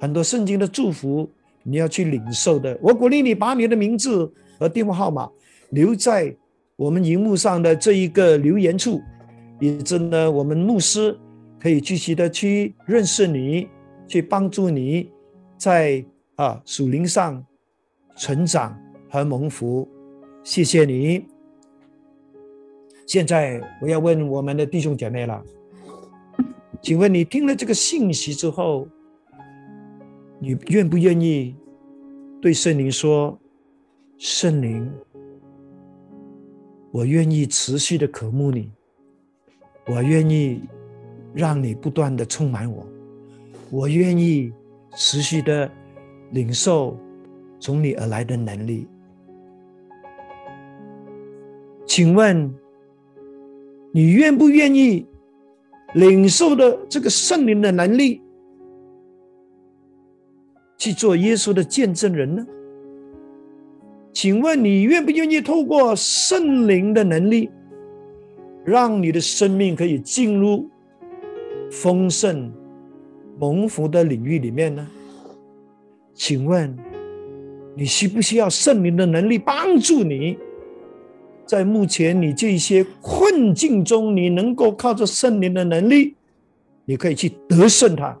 [0.00, 1.30] 很多圣经的祝福
[1.62, 2.76] 你要去领受的。
[2.82, 4.28] 我鼓励你把你的名字
[4.58, 5.30] 和电话号码
[5.70, 6.34] 留在
[6.74, 9.00] 我们荧幕上的这一个留言处，
[9.60, 11.16] 以致呢，我们牧师
[11.60, 13.68] 可以继续的去认识你。
[14.12, 15.10] 去帮助你
[15.56, 16.04] 在
[16.34, 17.42] 啊属灵上
[18.14, 19.88] 成长和蒙福，
[20.44, 21.24] 谢谢你。
[23.06, 25.42] 现在我要问我们的弟兄姐妹了，
[26.82, 28.86] 请问你听了这个信息之后，
[30.38, 31.56] 你愿不愿意
[32.38, 33.40] 对圣灵说
[34.20, 34.92] ：“圣灵，
[36.90, 38.70] 我愿意持续的渴慕你，
[39.86, 40.60] 我愿意
[41.32, 42.86] 让你不断的充满我。”
[43.72, 44.52] 我愿意
[44.94, 45.70] 持续的
[46.32, 46.94] 领受
[47.58, 48.86] 从你而来的能力。
[51.86, 52.54] 请问，
[53.90, 55.06] 你愿不愿意
[55.94, 58.20] 领受的这个圣灵的能力，
[60.76, 62.46] 去做耶稣的见证人呢？
[64.12, 67.50] 请问你愿不愿意透过圣灵的能力，
[68.66, 70.68] 让你的生命可以进入
[71.70, 72.52] 丰盛？
[73.42, 74.86] 蒙福的领域里面呢？
[76.14, 76.78] 请问
[77.74, 80.38] 你需不需要圣灵的能力帮助你，
[81.44, 86.14] 在目前你这些困境中，你能够靠着圣灵的能力，
[86.84, 88.16] 你可以去得胜它。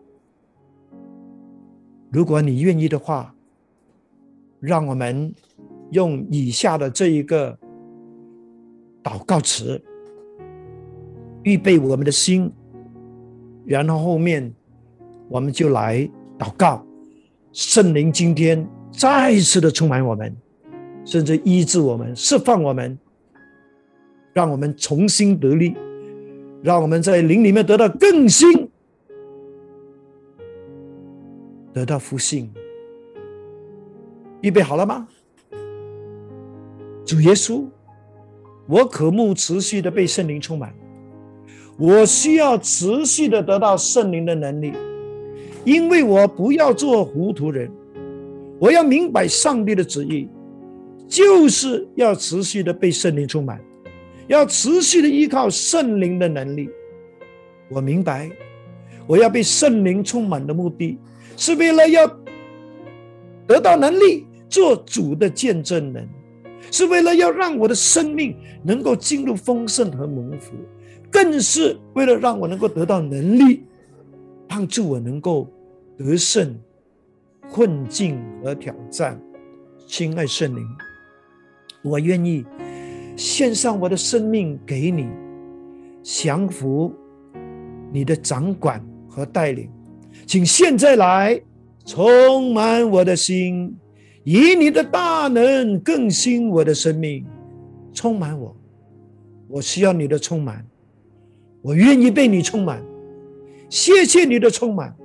[2.10, 3.32] 如果你愿意的话，
[4.58, 5.32] 让我们
[5.92, 7.56] 用以下的这一个
[9.04, 9.80] 祷告词，
[11.44, 12.50] 预备我们的心，
[13.64, 14.52] 然后后面。
[15.32, 16.06] 我们就来
[16.38, 16.84] 祷告，
[17.52, 20.36] 圣灵今天再次的充满我们，
[21.06, 22.98] 甚至医治我们、释放我们，
[24.34, 25.74] 让我们重新得力，
[26.62, 28.68] 让我们在灵里面得到更新，
[31.72, 32.52] 得到复兴。
[34.42, 35.08] 预备好了吗？
[37.06, 37.64] 主耶稣，
[38.66, 40.74] 我渴慕持续的被圣灵充满，
[41.78, 44.74] 我需要持续的得到圣灵的能力。
[45.64, 47.70] 因为我不要做糊涂人，
[48.58, 50.28] 我要明白上帝的旨意，
[51.06, 53.60] 就是要持续的被圣灵充满，
[54.26, 56.68] 要持续的依靠圣灵的能力。
[57.68, 58.30] 我明白，
[59.06, 60.98] 我要被圣灵充满的目的，
[61.36, 62.06] 是为了要
[63.46, 66.08] 得到能力，做主的见证人，
[66.70, 70.54] 是为了要让我的生命能够进入丰盛和蒙福，
[71.10, 73.62] 更是为了让我能够得到能力，
[74.46, 75.48] 帮助我能够
[75.96, 76.58] 得胜
[77.50, 79.20] 困境和挑战。
[79.86, 80.66] 亲爱圣灵，
[81.82, 82.44] 我愿意
[83.16, 85.08] 献上我的生命给你，
[86.02, 86.92] 降服。
[87.94, 89.68] 你的掌管和带领，
[90.26, 91.38] 请现在来
[91.84, 93.76] 充满我的心，
[94.24, 97.26] 以你的大能更新我的生命，
[97.92, 98.56] 充满我。
[99.46, 100.66] 我需要你的充满，
[101.60, 102.82] 我愿意被你充满。
[103.68, 104.96] 谢谢你的充满，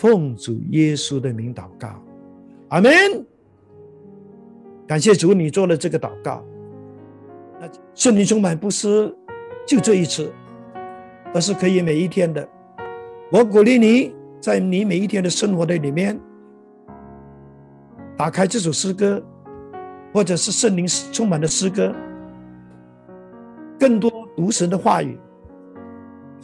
[0.00, 1.88] 奉主耶稣的名祷告，
[2.68, 2.90] 阿门。
[4.86, 6.42] 感谢主，你做了这个祷告。
[7.60, 9.14] 那圣灵充满不是
[9.66, 10.32] 就这一次。
[11.32, 12.48] 而是可以每一天的。
[13.30, 16.18] 我鼓励你在你每一天的生活的里面，
[18.16, 19.22] 打开这首诗歌，
[20.12, 21.94] 或者是圣灵充满的诗歌，
[23.78, 25.16] 更多读神的话语，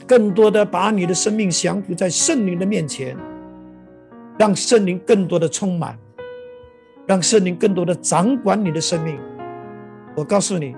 [0.06, 3.16] 更多的把你的生命降服在圣灵的面前，
[4.38, 5.98] 让圣灵更多的充满，
[7.06, 9.18] 让圣灵更多的掌管你的生命。
[10.14, 10.74] 我告诉你，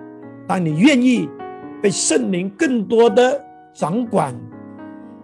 [0.47, 1.29] 当你愿意
[1.83, 3.45] 被圣灵更多的。
[3.75, 4.35] 掌管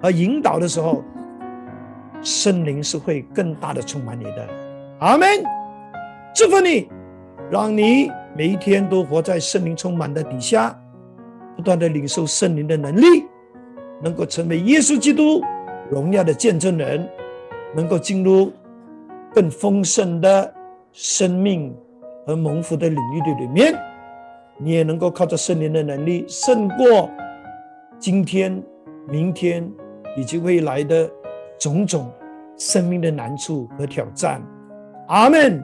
[0.01, 1.03] 和引导的时候，
[2.23, 4.49] 圣灵是会更大的充满你的。
[5.01, 5.27] 阿门！
[6.37, 6.89] 祝福你，
[7.51, 10.79] 让你每一天都活在圣灵充满的底下，
[11.57, 13.25] 不断的领受圣灵的能力，
[14.01, 15.43] 能够成为耶稣基督
[15.91, 17.09] 荣耀的见证人，
[17.75, 18.53] 能够进入
[19.33, 20.55] 更丰盛的
[20.93, 21.75] 生命
[22.27, 23.75] 和蒙福的领域的里面。
[24.57, 27.11] 你也能够靠着圣灵的能力胜过。
[27.99, 28.63] 今天、
[29.09, 29.69] 明天
[30.17, 31.11] 以及未来的
[31.59, 32.11] 种种
[32.57, 34.41] 生命的难处和挑战，
[35.09, 35.63] 阿门。